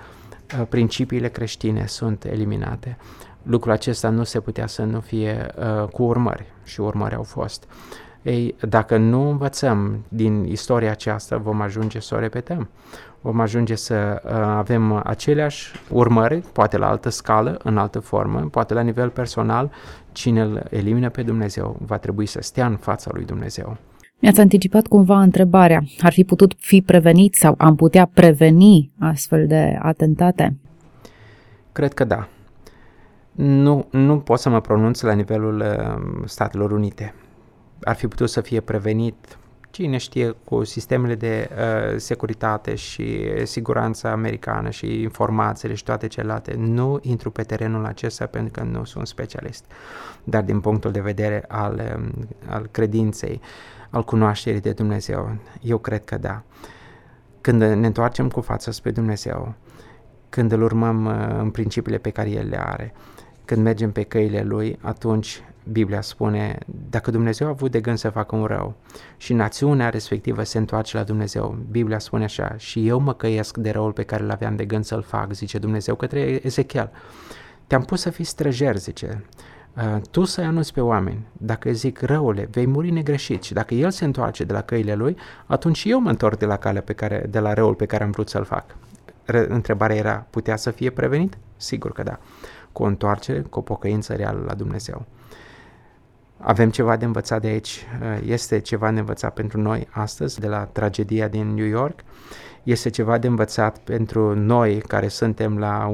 Principiile 0.70 1.28
creștine 1.28 1.86
sunt 1.86 2.24
eliminate. 2.24 2.98
Lucrul 3.44 3.72
acesta 3.72 4.10
nu 4.10 4.24
se 4.24 4.40
putea 4.40 4.68
să 4.68 4.84
nu 4.84 5.00
fie 5.00 5.48
uh, 5.56 5.88
cu 5.88 6.04
urmări 6.04 6.46
și 6.64 6.82
urmări 6.82 7.16
au 7.16 7.24
fost. 7.24 7.68
Ei, 8.22 8.56
dacă 8.70 8.98
nu 8.98 9.30
învățăm 9.30 10.06
din 10.08 10.44
istoria 10.44 10.92
aceasta, 10.92 11.38
vom 11.38 11.62
ajunge 11.62 12.00
să 12.00 12.16
o 12.16 12.20
repetăm. 12.20 12.70
Vom 13.22 13.40
ajunge 13.40 13.76
să 13.76 14.22
uh, 14.26 14.32
avem 14.32 15.02
aceleași 15.04 15.72
urmări, 15.90 16.44
poate 16.54 16.78
la 16.78 16.90
altă 16.90 17.10
scală, 17.10 17.60
în 17.64 17.78
altă 17.78 18.00
formă, 18.00 18.40
poate 18.40 18.74
la 18.74 18.82
nivel 18.82 19.10
personal, 19.10 19.72
cine 20.12 20.42
îl 20.42 20.64
elimină 20.70 21.10
pe 21.10 21.22
Dumnezeu 21.22 21.76
va 21.86 21.98
trebui 21.98 22.26
să 22.26 22.42
stea 22.42 22.66
în 22.66 22.76
fața 22.76 23.12
lui 23.14 23.26
Dumnezeu. 23.26 23.78
Mi-ați 24.20 24.40
anticipat 24.40 24.88
cumva 24.88 25.22
întrebarea. 25.22 25.84
Ar 26.02 26.12
fi 26.12 26.24
putut 26.24 26.54
fi 26.58 26.82
prevenit 26.82 27.36
sau 27.36 27.56
am 27.58 27.76
putea 27.76 28.10
preveni 28.14 28.92
astfel 29.00 29.48
de 29.48 29.78
atentate? 29.82 30.58
Cred 31.72 31.94
că 31.94 32.04
da. 32.04 32.28
Nu, 33.32 33.88
nu 33.92 34.20
pot 34.20 34.40
să 34.40 34.50
mă 34.50 34.62
pronunț 34.62 35.02
la 35.02 35.14
nivelul 35.14 35.60
uh, 35.60 36.24
Statelor 36.26 36.72
Unite. 36.72 37.14
Ar 37.84 37.96
fi 37.96 38.08
putut 38.08 38.30
să 38.30 38.42
fie 38.42 38.60
prevenit 38.60 39.38
cine 39.72 39.98
știe 39.98 40.36
cu 40.44 40.64
sistemele 40.64 41.16
de 41.16 41.50
uh, 41.52 41.98
securitate 41.98 42.76
și 42.76 43.30
siguranță 43.44 44.08
americană 44.08 44.70
și 44.70 45.02
informațiile 45.02 45.74
și 45.74 45.84
toate 45.84 46.08
celelalte. 46.08 46.54
Nu 46.58 47.00
intru 47.02 47.32
pe 47.32 47.44
terenul 47.44 47.86
acesta 47.86 48.26
pentru 48.26 48.52
că 48.52 48.64
nu 48.64 48.84
sunt 48.84 49.08
specialist. 49.08 49.66
Dar 50.24 50.44
din 50.44 50.60
punctul 50.60 50.92
de 50.92 51.00
vedere 51.00 51.46
al, 51.48 51.96
um, 51.96 52.28
al 52.48 52.68
credinței, 52.72 53.42
al 53.90 54.04
cunoașterii 54.04 54.62
de 54.62 54.72
Dumnezeu, 54.72 55.36
eu 55.62 55.78
cred 55.78 56.06
că 56.06 56.18
da. 56.18 56.44
Când 57.42 57.62
ne 57.62 57.86
întoarcem 57.88 58.30
cu 58.30 58.42
fața 58.42 58.72
spre 58.72 58.92
Dumnezeu, 58.92 59.54
când 60.30 60.52
îl 60.52 60.62
urmăm 60.62 61.06
uh, 61.06 61.40
în 61.40 61.50
principiile 61.50 61.98
pe 61.98 62.10
care 62.10 62.30
El 62.30 62.48
le 62.50 62.62
are, 62.62 62.94
când 63.46 63.64
mergem 63.64 63.92
pe 63.92 64.04
căile 64.04 64.44
Lui, 64.44 64.80
atunci 64.82 65.44
Biblia 65.72 66.02
spune, 66.02 66.58
dacă 66.90 67.12
Dumnezeu 67.12 67.48
a 67.48 67.50
avut 67.50 67.72
de 67.72 67.82
gând 67.82 67.98
să 67.98 68.10
facă 68.10 68.36
un 68.36 68.46
rău 68.46 68.74
și 69.18 69.34
națiunea 69.34 69.90
respectivă 69.90 70.44
se 70.44 70.58
întoarce 70.58 70.98
la 70.98 71.04
Dumnezeu, 71.04 71.58
Biblia 71.72 72.00
spune 72.00 72.24
așa, 72.24 72.56
și 72.58 72.88
eu 72.88 73.00
mă 73.00 73.14
căiesc 73.14 73.58
de 73.58 73.70
răul 73.70 73.92
pe 73.92 74.04
care 74.04 74.24
l-aveam 74.24 74.56
de 74.56 74.66
gând 74.66 74.86
să-l 74.86 75.02
fac, 75.02 75.34
zice 75.34 75.58
Dumnezeu 75.58 75.96
către 75.96 76.40
Ezechiel. 76.44 76.92
Te-am 77.68 77.82
pus 77.82 78.02
să 78.02 78.10
fii 78.10 78.24
străjer, 78.24 78.78
zice, 78.78 79.26
uh, 79.76 80.02
tu 80.12 80.24
să-i 80.24 80.44
anunți 80.44 80.74
pe 80.74 80.82
oameni, 80.82 81.28
dacă 81.32 81.72
zic 81.72 82.02
răule, 82.02 82.48
vei 82.52 82.66
muri 82.66 82.92
negreșit 82.92 83.44
și 83.44 83.54
dacă 83.54 83.74
el 83.74 83.92
se 83.92 84.06
întoarce 84.06 84.44
de 84.44 84.54
la 84.54 84.62
căile 84.62 84.96
lui, 84.96 85.18
atunci 85.46 85.84
eu 85.86 86.00
mă 86.00 86.10
întorc 86.10 86.38
de 86.38 86.46
la 86.46 86.58
calea 86.58 86.82
pe 86.82 86.94
care, 86.94 87.26
de 87.30 87.40
la 87.40 87.54
răul 87.54 87.76
pe 87.76 87.86
care 87.86 88.04
am 88.04 88.12
vrut 88.12 88.30
să-l 88.30 88.44
fac. 88.44 88.76
Întrebarea 89.48 89.96
era, 89.96 90.26
putea 90.30 90.56
să 90.56 90.72
fie 90.72 90.90
prevenit? 90.90 91.38
Sigur 91.58 91.92
că 91.92 92.04
da. 92.04 92.20
Cu 92.72 92.84
o 92.84 92.86
întoarcere, 92.86 93.40
cu 93.40 93.60
o 93.60 93.62
pocăință 93.62 94.14
reală 94.14 94.44
la 94.46 94.54
Dumnezeu. 94.54 95.06
Avem 96.38 96.70
ceva 96.70 96.96
de 96.98 97.06
învățat 97.06 97.42
de 97.42 97.48
aici, 97.48 97.86
este 98.26 98.60
ceva 98.60 98.92
de 98.92 99.00
învățat 99.00 99.34
pentru 99.34 99.62
noi 99.62 99.88
astăzi, 99.92 100.40
de 100.40 100.48
la 100.48 100.66
tragedia 100.66 101.28
din 101.28 101.54
New 101.54 101.66
York, 101.66 102.00
este 102.64 102.90
ceva 102.90 103.18
de 103.18 103.28
învățat 103.28 103.78
pentru 103.78 104.36
noi 104.36 104.78
care 104.78 105.08
suntem 105.08 105.58
la 105.58 105.94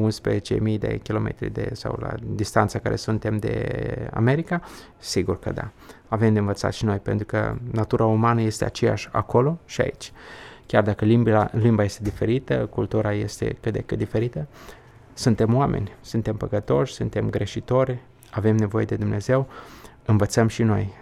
11.000 0.63 0.77
de 0.79 0.99
kilometri 1.03 1.49
de, 1.49 1.69
sau 1.73 1.97
la 1.99 2.13
distanța 2.35 2.79
care 2.79 2.95
suntem 2.95 3.37
de 3.37 4.09
America? 4.13 4.61
Sigur 4.97 5.39
că 5.39 5.51
da. 5.51 5.69
Avem 6.07 6.33
de 6.33 6.39
învățat 6.39 6.73
și 6.73 6.85
noi, 6.85 6.97
pentru 6.97 7.25
că 7.25 7.55
natura 7.71 8.05
umană 8.05 8.41
este 8.41 8.65
aceeași 8.65 9.09
acolo 9.11 9.59
și 9.65 9.81
aici. 9.81 10.11
Chiar 10.65 10.83
dacă 10.83 11.05
limba, 11.05 11.49
limba 11.51 11.83
este 11.83 12.03
diferită, 12.03 12.65
cultura 12.65 13.13
este 13.13 13.57
cât 13.61 13.73
de 13.73 13.79
cât 13.79 13.97
diferită, 13.97 14.47
suntem 15.17 15.55
oameni, 15.55 15.91
suntem 16.01 16.35
păcătoși, 16.35 16.93
suntem 16.93 17.29
greșitori, 17.29 17.99
avem 18.31 18.55
nevoie 18.55 18.85
de 18.85 18.95
Dumnezeu, 18.95 19.47
învățăm 20.05 20.47
și 20.47 20.63
noi. 20.63 20.93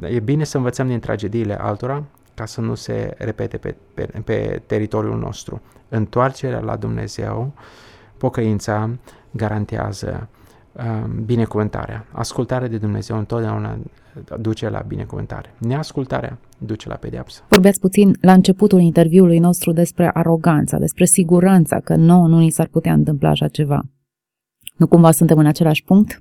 E 0.00 0.20
bine 0.20 0.44
să 0.44 0.56
învățăm 0.56 0.86
din 0.86 1.00
tragediile 1.00 1.60
altora 1.60 2.02
ca 2.34 2.44
să 2.44 2.60
nu 2.60 2.74
se 2.74 3.14
repete 3.18 3.56
pe, 3.56 3.74
pe, 3.94 4.08
pe 4.24 4.62
teritoriul 4.66 5.18
nostru. 5.18 5.62
Întoarcerea 5.88 6.60
la 6.60 6.76
Dumnezeu, 6.76 7.52
pocăința, 8.16 8.90
garantează 9.30 10.28
uh, 10.72 11.04
binecuvântarea. 11.24 12.06
Ascultarea 12.12 12.68
de 12.68 12.78
Dumnezeu 12.78 13.18
întotdeauna 13.18 13.76
duce 14.38 14.68
la 14.68 14.80
binecuvântare. 14.86 15.54
Neascultarea 15.58 16.38
duce 16.64 16.88
la 16.88 16.94
pedeapsă. 16.94 17.42
Vorbeați 17.48 17.80
puțin 17.80 18.16
la 18.20 18.32
începutul 18.32 18.80
interviului 18.80 19.38
nostru 19.38 19.72
despre 19.72 20.10
aroganța, 20.14 20.78
despre 20.78 21.04
siguranța 21.04 21.80
că 21.80 21.96
nouă 21.96 22.26
nu 22.26 22.38
ni 22.38 22.50
s-ar 22.50 22.66
putea 22.66 22.92
întâmpla 22.92 23.28
așa 23.28 23.48
ceva. 23.48 23.82
Nu 24.76 24.86
cumva 24.86 25.10
suntem 25.10 25.38
în 25.38 25.46
același 25.46 25.84
punct? 25.84 26.18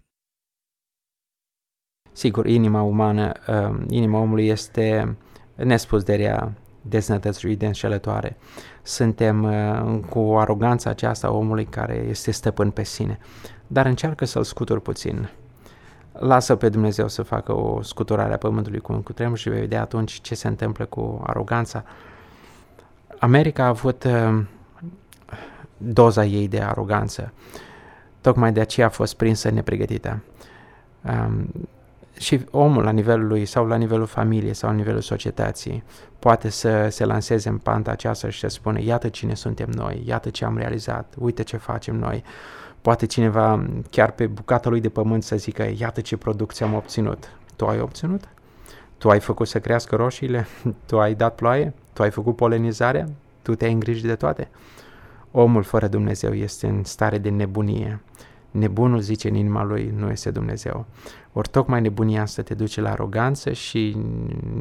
Sigur, 2.12 2.46
inima 2.46 2.82
umană, 2.82 3.32
uh, 3.48 3.86
inima 3.90 4.20
omului 4.20 4.48
este 4.48 5.18
nespus 5.56 6.04
de 6.04 6.16
rea, 6.16 6.54
deznătățuit 6.82 7.60
de 7.60 7.66
înșelătoare. 7.66 8.38
Suntem 8.84 9.44
uh, 9.44 10.00
cu 10.10 10.20
aroganța 10.20 10.90
aceasta 10.90 11.32
omului 11.32 11.66
care 11.66 12.06
este 12.10 12.32
stăpân 12.32 12.72
pe 12.72 12.84
sine. 12.84 13.20
Dar 13.68 13.86
încearcă 13.86 14.26
să-l 14.26 14.44
scuturi 14.44 14.82
puțin. 14.82 15.30
Lasă 16.14 16.56
pe 16.56 16.70
Dumnezeu 16.70 17.08
să 17.08 17.22
facă 17.24 17.56
o 17.56 17.82
scuturare 17.82 18.34
a 18.34 18.38
pământului 18.38 18.80
cu 18.80 18.94
un 18.94 19.02
cutremur 19.02 19.38
și 19.38 19.50
vei 19.50 19.60
vedea 19.60 19.82
atunci 19.82 20.22
ce 20.22 20.36
se 20.36 20.48
întâmplă 20.48 20.86
cu 20.86 21.22
aroganța. 21.28 21.84
America 23.20 23.64
a 23.64 23.68
avut 23.68 24.04
uh, 24.04 24.44
doza 25.78 26.26
ei 26.26 26.48
de 26.48 26.62
aroganță. 26.62 27.34
Tocmai 28.22 28.52
de 28.52 28.60
aceea 28.60 28.86
a 28.86 28.90
fost 28.90 29.16
prinsă 29.16 29.50
nepregătită. 29.50 30.24
Um, 31.02 31.50
și 32.20 32.46
omul 32.52 32.84
la 32.84 32.92
nivelul 32.92 33.28
lui 33.28 33.46
sau 33.46 33.68
la 33.68 33.76
nivelul 33.76 34.06
familiei 34.06 34.54
sau 34.54 34.70
la 34.70 34.76
nivelul 34.76 35.02
societății 35.02 35.84
poate 36.20 36.50
să 36.50 36.88
se 36.90 37.06
lanseze 37.06 37.50
în 37.50 37.58
panta 37.58 37.92
aceasta 37.92 38.30
și 38.30 38.40
să 38.40 38.48
spune 38.48 38.82
iată 38.82 39.10
cine 39.10 39.34
suntem 39.34 39.70
noi, 39.70 40.04
iată 40.06 40.30
ce 40.30 40.46
am 40.46 40.58
realizat, 40.58 41.14
uite 41.20 41.44
ce 41.44 41.58
facem 41.58 41.96
noi. 41.96 42.24
Poate 42.84 43.06
cineva 43.06 43.66
chiar 43.90 44.12
pe 44.12 44.28
bucata 44.28 44.70
lui 44.70 44.82
de 44.82 44.90
pământ 44.90 45.24
să 45.24 45.36
zică 45.36 45.74
iată 45.78 46.02
ce 46.02 46.18
producție 46.18 46.66
am 46.66 46.74
obținut. 46.74 47.30
Tu 47.56 47.66
ai 47.66 47.80
obținut? 47.80 48.28
Tu 48.98 49.10
ai 49.10 49.20
făcut 49.20 49.48
să 49.48 49.60
crească 49.60 49.96
roșiile? 49.96 50.48
Tu 50.88 51.00
ai 51.00 51.16
dat 51.16 51.36
ploaie? 51.36 51.74
Tu 51.94 52.02
ai 52.02 52.12
făcut 52.12 52.36
polenizarea? 52.36 53.10
Tu 53.42 53.56
te-ai 53.56 53.72
îngrijit 53.72 54.06
de 54.06 54.16
toate? 54.16 54.50
Omul 55.32 55.64
fără 55.64 55.88
Dumnezeu 55.88 56.34
este 56.34 56.68
în 56.68 56.84
stare 56.84 57.18
de 57.18 57.30
nebunie 57.30 58.02
Nebunul 58.54 59.00
zice 59.00 59.28
în 59.30 59.36
inima 59.36 59.64
lui, 59.64 59.94
nu 59.98 60.10
este 60.10 60.32
Dumnezeu. 60.32 60.86
Ori 61.34 61.50
tocmai 61.50 61.82
nebunia 61.82 62.22
asta 62.22 62.42
te 62.42 62.54
duce 62.54 62.82
la 62.82 62.92
aroganță 62.92 63.52
și 63.52 63.98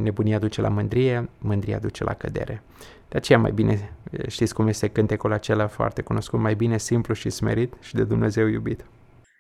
nebunia 0.03 0.39
duce 0.39 0.61
la 0.61 0.69
mândrie, 0.69 1.29
mândria 1.39 1.79
duce 1.79 2.05
la 2.05 2.15
cădere. 2.15 2.63
De 3.12 3.18
aceea 3.18 3.38
mai 3.38 3.53
bine, 3.53 3.92
știți 4.27 4.55
cum 4.55 4.66
este 4.68 4.88
cântecul 4.88 5.33
acela 5.33 5.66
foarte 5.66 6.03
cunoscut, 6.03 6.40
mai 6.40 6.55
bine 6.55 6.79
simplu 6.79 7.14
și 7.14 7.31
smerit 7.31 7.75
și 7.81 7.94
de 7.94 8.05
Dumnezeu 8.05 8.46
iubit. 8.46 8.85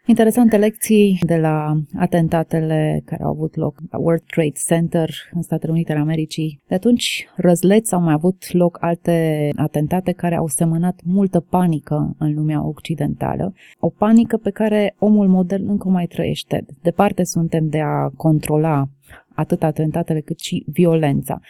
Interesante 0.06 0.56
lecții 0.56 1.18
de 1.20 1.36
la 1.36 1.74
atentatele 1.98 3.02
care 3.04 3.22
au 3.22 3.30
avut 3.30 3.56
loc 3.56 3.76
la 3.90 3.98
World 3.98 4.22
Trade 4.26 4.52
Center 4.66 5.10
în 5.32 5.42
Statele 5.42 5.72
Unite 5.72 5.92
ale 5.92 6.00
Americii. 6.00 6.60
De 6.68 6.74
atunci, 6.74 7.28
răzleți 7.36 7.94
au 7.94 8.00
mai 8.00 8.12
avut 8.12 8.52
loc 8.52 8.78
alte 8.80 9.48
atentate 9.56 10.12
care 10.12 10.36
au 10.36 10.46
semănat 10.46 11.00
multă 11.04 11.40
panică 11.40 12.14
în 12.18 12.34
lumea 12.34 12.66
occidentală. 12.66 13.54
O 13.78 13.88
panică 13.88 14.36
pe 14.36 14.50
care 14.50 14.94
omul 14.98 15.28
modern 15.28 15.68
încă 15.68 15.88
mai 15.88 16.06
trăiește. 16.06 16.64
Departe 16.82 17.24
suntem 17.24 17.68
de 17.68 17.80
a 17.80 18.08
controla 18.16 18.88
atât 19.34 19.62
atentatele 19.62 20.20
cât 20.20 20.38
și 20.38 20.64
violența. 20.66 21.40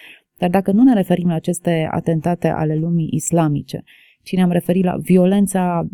Dar 0.42 0.50
dacă 0.50 0.72
nu 0.72 0.82
ne 0.82 0.94
referim 0.94 1.28
la 1.28 1.34
aceste 1.34 1.88
atentate 1.90 2.48
ale 2.48 2.74
lumii 2.74 3.08
islamice, 3.10 3.82
ci 4.22 4.32
ne-am 4.32 4.50
referit 4.50 4.84
la 4.84 4.96
violența 4.96 5.86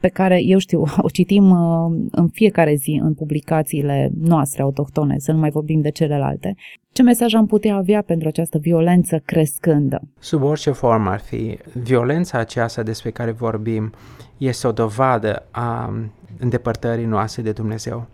pe 0.00 0.08
care, 0.08 0.42
eu 0.42 0.58
știu, 0.58 0.84
o 1.06 1.08
citim 1.08 1.50
uh, 1.50 2.06
în 2.10 2.28
fiecare 2.28 2.74
zi 2.74 3.00
în 3.02 3.14
publicațiile 3.14 4.10
noastre 4.20 4.62
autohtone, 4.62 5.18
să 5.18 5.32
nu 5.32 5.38
mai 5.38 5.50
vorbim 5.50 5.80
de 5.80 5.90
celelalte, 5.90 6.54
ce 6.92 7.02
mesaj 7.02 7.34
am 7.34 7.46
putea 7.46 7.76
avea 7.76 8.02
pentru 8.02 8.28
această 8.28 8.58
violență 8.58 9.18
crescândă? 9.24 10.00
Sub 10.18 10.42
orice 10.42 10.70
formă 10.70 11.10
ar 11.10 11.20
fi, 11.20 11.58
violența 11.72 12.38
aceasta 12.38 12.82
despre 12.82 13.10
care 13.10 13.30
vorbim 13.30 13.92
este 14.38 14.66
o 14.66 14.72
dovadă 14.72 15.46
a 15.50 15.94
îndepărtării 16.38 17.04
noastre 17.04 17.42
de 17.42 17.52
Dumnezeu. 17.52 18.06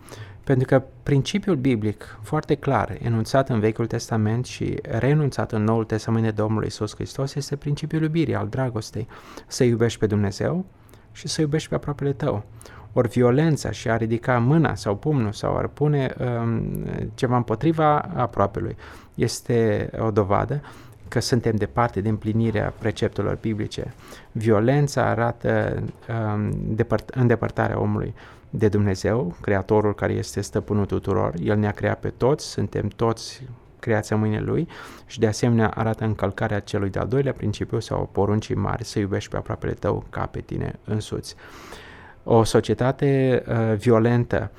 Pentru 0.45 0.67
că 0.67 0.83
principiul 1.03 1.57
biblic, 1.57 2.19
foarte 2.23 2.55
clar, 2.55 2.97
enunțat 3.03 3.49
în 3.49 3.61
Vechiul 3.61 3.87
Testament 3.87 4.47
și 4.47 4.79
renunțat 4.83 5.53
în 5.53 5.65
Noul 5.65 5.85
Testament 5.85 6.25
de 6.25 6.31
Domnul 6.31 6.65
Isus 6.65 6.95
Hristos, 6.95 7.35
este 7.35 7.57
principiul 7.57 8.03
iubirii, 8.03 8.35
al 8.35 8.49
dragostei. 8.49 9.09
Să 9.47 9.65
iubești 9.65 9.99
pe 9.99 10.07
Dumnezeu 10.07 10.65
și 11.13 11.29
să 11.29 11.41
iubești 11.41 11.69
pe 11.69 11.75
aproapele 11.75 12.13
tău. 12.13 12.45
Ori 12.93 13.09
violența 13.09 13.71
și 13.71 13.91
a 13.91 13.97
ridica 13.97 14.39
mâna 14.39 14.75
sau 14.75 14.97
pumnul 14.97 15.33
sau 15.33 15.57
ar 15.57 15.67
pune 15.67 16.15
um, 16.19 16.85
ceva 17.15 17.37
împotriva 17.37 17.99
aproapelui 17.99 18.77
este 19.15 19.91
o 19.99 20.11
dovadă 20.11 20.61
că 21.09 21.21
suntem 21.21 21.57
departe 21.57 22.01
de 22.01 22.09
împlinirea 22.09 22.75
preceptelor 22.79 23.39
biblice. 23.41 23.95
Violența 24.33 25.09
arată 25.09 25.83
um, 26.09 26.51
depărt- 26.75 27.15
îndepărtarea 27.15 27.81
omului 27.81 28.15
de 28.51 28.69
Dumnezeu, 28.69 29.35
Creatorul 29.41 29.95
care 29.95 30.13
este 30.13 30.41
stăpânul 30.41 30.87
tuturor. 30.87 31.35
El 31.43 31.57
ne-a 31.57 31.71
creat 31.71 32.01
pe 32.01 32.09
toți, 32.09 32.47
suntem 32.47 32.89
toți 32.89 33.43
creația 33.79 34.17
mâine 34.17 34.41
lui 34.41 34.69
și 35.07 35.19
de 35.19 35.27
asemenea 35.27 35.69
arată 35.69 36.05
încălcarea 36.05 36.61
celui 36.61 36.91
de-al 36.91 37.09
doilea 37.09 37.33
principiu 37.33 37.81
sau 37.81 38.09
poruncii 38.13 38.55
mari, 38.55 38.85
să 38.85 38.99
iubești 38.99 39.31
pe 39.31 39.37
aproapele 39.37 39.73
tău 39.73 40.05
ca 40.11 40.27
pe 40.27 40.41
tine 40.41 40.79
însuți. 40.85 41.35
O 42.25 42.45
societate 42.45 43.43
uh, 43.49 43.77
violentă 43.77 44.51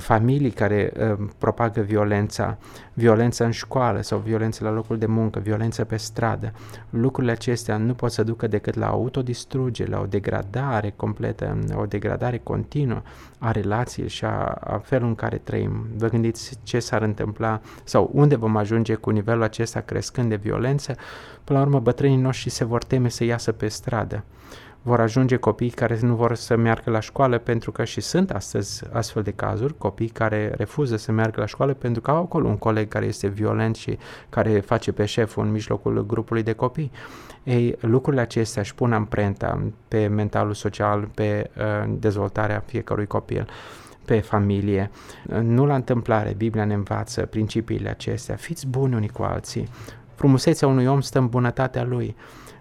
familii 0.00 0.50
care 0.50 0.92
uh, 0.96 1.26
propagă 1.38 1.80
violența, 1.80 2.58
violența 2.92 3.44
în 3.44 3.50
școală 3.50 4.00
sau 4.00 4.18
violență 4.18 4.64
la 4.64 4.70
locul 4.70 4.98
de 4.98 5.06
muncă, 5.06 5.38
violență 5.38 5.84
pe 5.84 5.96
stradă. 5.96 6.52
Lucrurile 6.90 7.32
acestea 7.32 7.76
nu 7.76 7.94
pot 7.94 8.12
să 8.12 8.22
ducă 8.22 8.46
decât 8.46 8.74
la 8.74 8.88
autodistrugere, 8.88 9.90
la 9.90 10.00
o 10.00 10.06
degradare 10.06 10.92
completă, 10.96 11.58
o 11.74 11.86
degradare 11.86 12.38
continuă 12.38 13.02
a 13.38 13.50
relației 13.50 14.08
și 14.08 14.24
a, 14.24 14.58
a 14.60 14.78
felul 14.84 15.08
în 15.08 15.14
care 15.14 15.40
trăim. 15.44 15.86
Vă 15.96 16.08
gândiți 16.08 16.58
ce 16.62 16.78
s-ar 16.78 17.02
întâmpla 17.02 17.60
sau 17.84 18.10
unde 18.12 18.36
vom 18.36 18.56
ajunge 18.56 18.94
cu 18.94 19.10
nivelul 19.10 19.42
acesta 19.42 19.80
crescând 19.80 20.28
de 20.28 20.36
violență? 20.36 20.96
Până 21.44 21.58
la 21.58 21.64
urmă, 21.64 21.80
bătrânii 21.80 22.16
noștri 22.16 22.50
se 22.50 22.64
vor 22.64 22.84
teme 22.84 23.08
să 23.08 23.24
iasă 23.24 23.52
pe 23.52 23.68
stradă 23.68 24.24
vor 24.86 25.00
ajunge 25.00 25.36
copii 25.36 25.70
care 25.70 25.98
nu 26.00 26.14
vor 26.14 26.34
să 26.34 26.56
meargă 26.56 26.90
la 26.90 27.00
școală 27.00 27.38
pentru 27.38 27.72
că 27.72 27.84
și 27.84 28.00
sunt 28.00 28.30
astăzi 28.30 28.82
astfel 28.92 29.22
de 29.22 29.30
cazuri, 29.30 29.78
copii 29.78 30.08
care 30.08 30.52
refuză 30.56 30.96
să 30.96 31.12
meargă 31.12 31.40
la 31.40 31.46
școală 31.46 31.74
pentru 31.74 32.00
că 32.00 32.10
au 32.10 32.16
acolo 32.16 32.48
un 32.48 32.56
coleg 32.56 32.88
care 32.88 33.06
este 33.06 33.26
violent 33.28 33.76
și 33.76 33.98
care 34.28 34.60
face 34.60 34.92
pe 34.92 35.04
șeful 35.04 35.44
în 35.44 35.50
mijlocul 35.50 36.06
grupului 36.06 36.42
de 36.42 36.52
copii. 36.52 36.90
Ei, 37.42 37.76
lucrurile 37.80 38.22
acestea 38.22 38.62
își 38.62 38.74
pun 38.74 38.92
amprenta 38.92 39.62
pe 39.88 40.06
mentalul 40.06 40.54
social, 40.54 41.08
pe 41.14 41.50
uh, 41.56 41.94
dezvoltarea 41.98 42.62
fiecărui 42.66 43.06
copil. 43.06 43.48
pe 44.04 44.20
familie. 44.20 44.90
Nu 45.42 45.66
la 45.66 45.74
întâmplare, 45.74 46.34
Biblia 46.36 46.64
ne 46.64 46.74
învață 46.74 47.26
principiile 47.26 47.88
acestea. 47.88 48.36
Fiți 48.36 48.66
buni 48.66 48.94
unii 48.94 49.08
cu 49.08 49.22
alții. 49.22 49.68
Frumusețea 50.14 50.68
unui 50.68 50.86
om 50.86 51.00
stă 51.00 51.18
în 51.18 51.26
bunătatea 51.26 51.84
lui. 51.84 52.16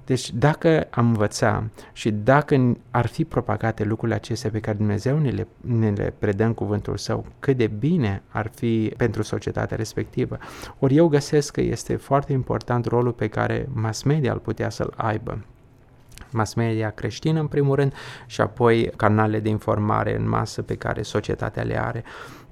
Deci 0.05 0.31
dacă 0.31 0.87
am 0.89 1.07
învăța 1.07 1.63
și 1.93 2.11
dacă 2.11 2.77
ar 2.91 3.05
fi 3.05 3.25
propagate 3.25 3.83
lucrurile 3.83 4.17
acestea 4.17 4.49
pe 4.49 4.59
care 4.59 4.77
Dumnezeu 4.77 5.19
ne 5.19 5.29
le, 5.29 5.47
ne 5.61 5.89
le 5.89 6.13
predă 6.19 6.43
în 6.43 6.53
cuvântul 6.53 6.97
său, 6.97 7.25
cât 7.39 7.57
de 7.57 7.67
bine 7.67 8.21
ar 8.27 8.51
fi 8.55 8.93
pentru 8.97 9.21
societatea 9.21 9.77
respectivă. 9.77 10.37
Ori 10.79 10.95
eu 10.95 11.07
găsesc 11.07 11.53
că 11.53 11.61
este 11.61 11.95
foarte 11.95 12.33
important 12.33 12.85
rolul 12.85 13.11
pe 13.11 13.27
care 13.27 13.69
mass 13.73 14.03
media 14.03 14.31
îl 14.31 14.39
putea 14.39 14.69
să-l 14.69 14.93
aibă 14.95 15.39
mass 16.33 16.53
media 16.53 16.89
creștină 16.89 17.39
în 17.39 17.47
primul 17.47 17.75
rând 17.75 17.93
și 18.25 18.41
apoi 18.41 18.91
canalele 18.95 19.39
de 19.39 19.49
informare 19.49 20.15
în 20.15 20.29
masă 20.29 20.61
pe 20.61 20.75
care 20.75 21.01
societatea 21.01 21.63
le 21.63 21.83
are. 21.83 22.03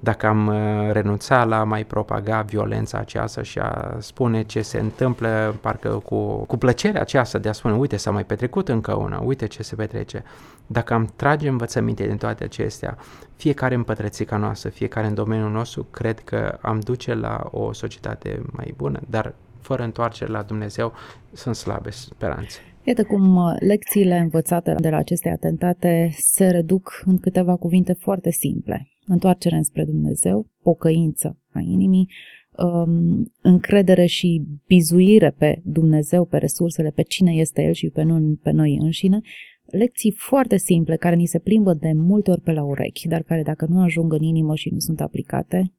Dacă 0.03 0.27
am 0.27 0.47
uh, 0.47 0.91
renunțat 0.91 1.47
la 1.47 1.59
a 1.59 1.63
mai 1.63 1.83
propaga 1.83 2.41
violența 2.41 2.97
aceasta 2.97 3.41
și 3.41 3.59
a 3.59 3.95
spune 3.99 4.43
ce 4.43 4.61
se 4.61 4.79
întâmplă, 4.79 5.55
parcă 5.61 5.89
cu, 5.89 6.45
cu 6.45 6.57
plăcerea 6.57 7.01
aceasta 7.01 7.37
de 7.37 7.49
a 7.49 7.51
spune, 7.51 7.73
uite, 7.73 7.97
s-a 7.97 8.11
mai 8.11 8.25
petrecut 8.25 8.69
încă 8.69 8.93
una, 8.93 9.19
uite 9.19 9.47
ce 9.47 9.63
se 9.63 9.75
petrece. 9.75 10.23
Dacă 10.67 10.93
am 10.93 11.13
trage 11.15 11.47
învățăminte 11.47 12.07
din 12.07 12.17
toate 12.17 12.43
acestea, 12.43 12.97
fiecare 13.35 13.75
în 13.75 13.83
pătrățica 13.83 14.37
noastră, 14.37 14.69
fiecare 14.69 15.07
în 15.07 15.13
domeniul 15.13 15.51
nostru, 15.51 15.87
cred 15.91 16.19
că 16.19 16.57
am 16.61 16.79
duce 16.79 17.13
la 17.13 17.47
o 17.51 17.73
societate 17.73 18.41
mai 18.51 18.73
bună, 18.77 18.99
dar 19.09 19.33
fără 19.59 19.83
întoarcere 19.83 20.31
la 20.31 20.41
Dumnezeu 20.41 20.93
sunt 21.31 21.55
slabe 21.55 21.89
speranțe. 21.89 22.59
Iată 22.83 23.03
cum 23.03 23.35
uh, 23.35 23.55
lecțiile 23.59 24.17
învățate 24.17 24.75
de 24.77 24.89
la 24.89 24.97
aceste 24.97 25.29
atentate 25.29 26.09
se 26.17 26.47
reduc 26.47 27.01
în 27.05 27.19
câteva 27.19 27.55
cuvinte 27.55 27.93
foarte 27.93 28.31
simple. 28.31 28.90
Întoarcere 29.05 29.55
înspre 29.55 29.85
Dumnezeu, 29.85 30.49
pocăință 30.61 31.39
a 31.51 31.59
inimii, 31.59 32.09
um, 32.57 33.31
încredere 33.41 34.05
și 34.05 34.43
bizuire 34.67 35.31
pe 35.37 35.61
Dumnezeu, 35.63 36.25
pe 36.25 36.37
resursele, 36.37 36.89
pe 36.89 37.01
cine 37.01 37.31
este 37.31 37.63
El 37.63 37.73
și 37.73 37.89
pe, 37.89 38.01
nu, 38.03 38.39
pe 38.43 38.51
noi 38.51 38.77
înșine, 38.81 39.21
lecții 39.65 40.11
foarte 40.11 40.57
simple 40.57 40.95
care 40.95 41.15
ni 41.15 41.25
se 41.25 41.39
plimbă 41.39 41.73
de 41.73 41.91
multe 41.93 42.31
ori 42.31 42.41
pe 42.41 42.51
la 42.51 42.63
urechi, 42.63 43.07
dar 43.07 43.23
care 43.23 43.41
dacă 43.41 43.65
nu 43.69 43.81
ajung 43.81 44.13
în 44.13 44.21
inimă 44.21 44.55
și 44.55 44.69
nu 44.69 44.79
sunt 44.79 45.01
aplicate, 45.01 45.73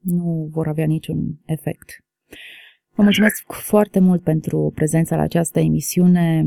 nu 0.00 0.48
vor 0.50 0.68
avea 0.68 0.86
niciun 0.86 1.40
efect. 1.44 2.04
Vă 2.94 3.02
mulțumesc 3.02 3.52
foarte 3.52 4.00
mult 4.00 4.22
pentru 4.22 4.72
prezența 4.74 5.16
la 5.16 5.22
această 5.22 5.60
emisiune. 5.60 6.44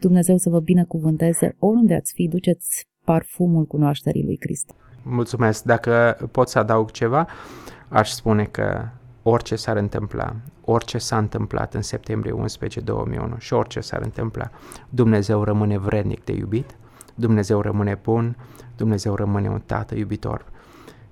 Dumnezeu 0.00 0.36
să 0.36 0.50
vă 0.50 0.60
binecuvânteze 0.60 1.56
oriunde 1.58 1.94
ați 1.94 2.12
fi, 2.12 2.28
duceți 2.28 2.88
parfumul 3.04 3.64
cunoașterii 3.64 4.24
lui 4.24 4.36
Hristos. 4.40 4.76
Mulțumesc. 5.06 5.62
Dacă 5.62 6.18
pot 6.30 6.48
să 6.48 6.58
adaug 6.58 6.90
ceva, 6.90 7.26
aș 7.88 8.10
spune 8.10 8.44
că 8.44 8.88
orice 9.22 9.56
s-ar 9.56 9.76
întâmpla, 9.76 10.34
orice 10.64 10.98
s-a 10.98 11.18
întâmplat 11.18 11.74
în 11.74 11.82
septembrie 11.82 12.32
11 12.32 12.80
2001 12.80 13.34
și 13.38 13.52
orice 13.52 13.80
s-ar 13.80 14.00
întâmpla, 14.02 14.50
Dumnezeu 14.88 15.44
rămâne 15.44 15.78
vrednic 15.78 16.24
de 16.24 16.32
iubit, 16.32 16.76
Dumnezeu 17.14 17.60
rămâne 17.60 17.98
bun, 18.02 18.36
Dumnezeu 18.76 19.14
rămâne 19.14 19.48
un 19.48 19.60
tată 19.66 19.94
iubitor 19.94 20.44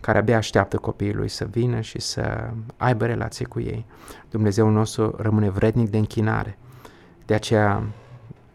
care 0.01 0.19
abia 0.19 0.37
așteaptă 0.37 0.77
copiii 0.77 1.15
lui 1.15 1.29
să 1.29 1.45
vină 1.45 1.81
și 1.81 2.01
să 2.01 2.51
aibă 2.77 3.07
relație 3.07 3.47
cu 3.47 3.61
ei. 3.61 3.87
Dumnezeu 4.31 4.69
nostru 4.69 5.15
rămâne 5.19 5.51
vrednic 5.51 5.89
de 5.89 5.99
închinare. 5.99 6.59
De 7.27 7.35
aceea 7.35 7.83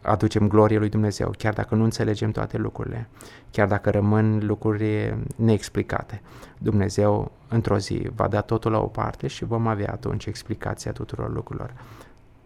aducem 0.08 0.48
glorie 0.48 0.78
lui 0.78 0.88
Dumnezeu, 0.88 1.30
chiar 1.38 1.54
dacă 1.54 1.74
nu 1.74 1.84
înțelegem 1.84 2.30
toate 2.30 2.56
lucrurile, 2.56 3.08
chiar 3.50 3.68
dacă 3.68 3.90
rămân 3.90 4.46
lucruri 4.46 5.16
neexplicate. 5.36 6.20
Dumnezeu 6.58 7.32
într-o 7.48 7.78
zi 7.78 8.08
va 8.14 8.28
da 8.28 8.40
totul 8.40 8.70
la 8.70 8.78
o 8.78 8.86
parte 8.86 9.26
și 9.26 9.44
vom 9.44 9.66
avea 9.66 9.92
atunci 9.92 10.26
explicația 10.26 10.92
tuturor 10.92 11.32
lucrurilor. 11.32 11.72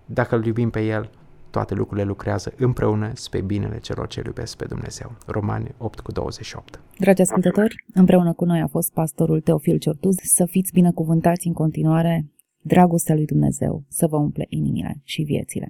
Dacă 0.06 0.36
îl 0.36 0.44
iubim 0.44 0.70
pe 0.70 0.80
El, 0.80 1.10
toate 1.50 1.74
lucrurile 1.74 2.06
lucrează 2.06 2.52
împreună 2.56 3.10
spre 3.14 3.40
binele 3.40 3.78
celor 3.78 4.06
ce 4.06 4.22
iubesc 4.26 4.56
pe 4.56 4.64
Dumnezeu. 4.64 5.12
Romani 5.26 5.74
8 5.78 6.00
cu 6.00 6.12
28. 6.12 6.80
Dragi 6.98 7.20
ascultători, 7.20 7.84
împreună 7.94 8.32
cu 8.32 8.44
noi 8.44 8.60
a 8.60 8.66
fost 8.66 8.92
pastorul 8.92 9.40
Teofil 9.40 9.78
Ciortuz. 9.78 10.16
Să 10.22 10.44
fiți 10.44 10.72
binecuvântați 10.72 11.46
în 11.46 11.52
continuare. 11.52 12.26
Dragostea 12.60 13.14
lui 13.14 13.24
Dumnezeu 13.24 13.84
să 13.88 14.06
vă 14.06 14.16
umple 14.16 14.46
inimile 14.48 15.00
și 15.04 15.22
viețile. 15.22 15.68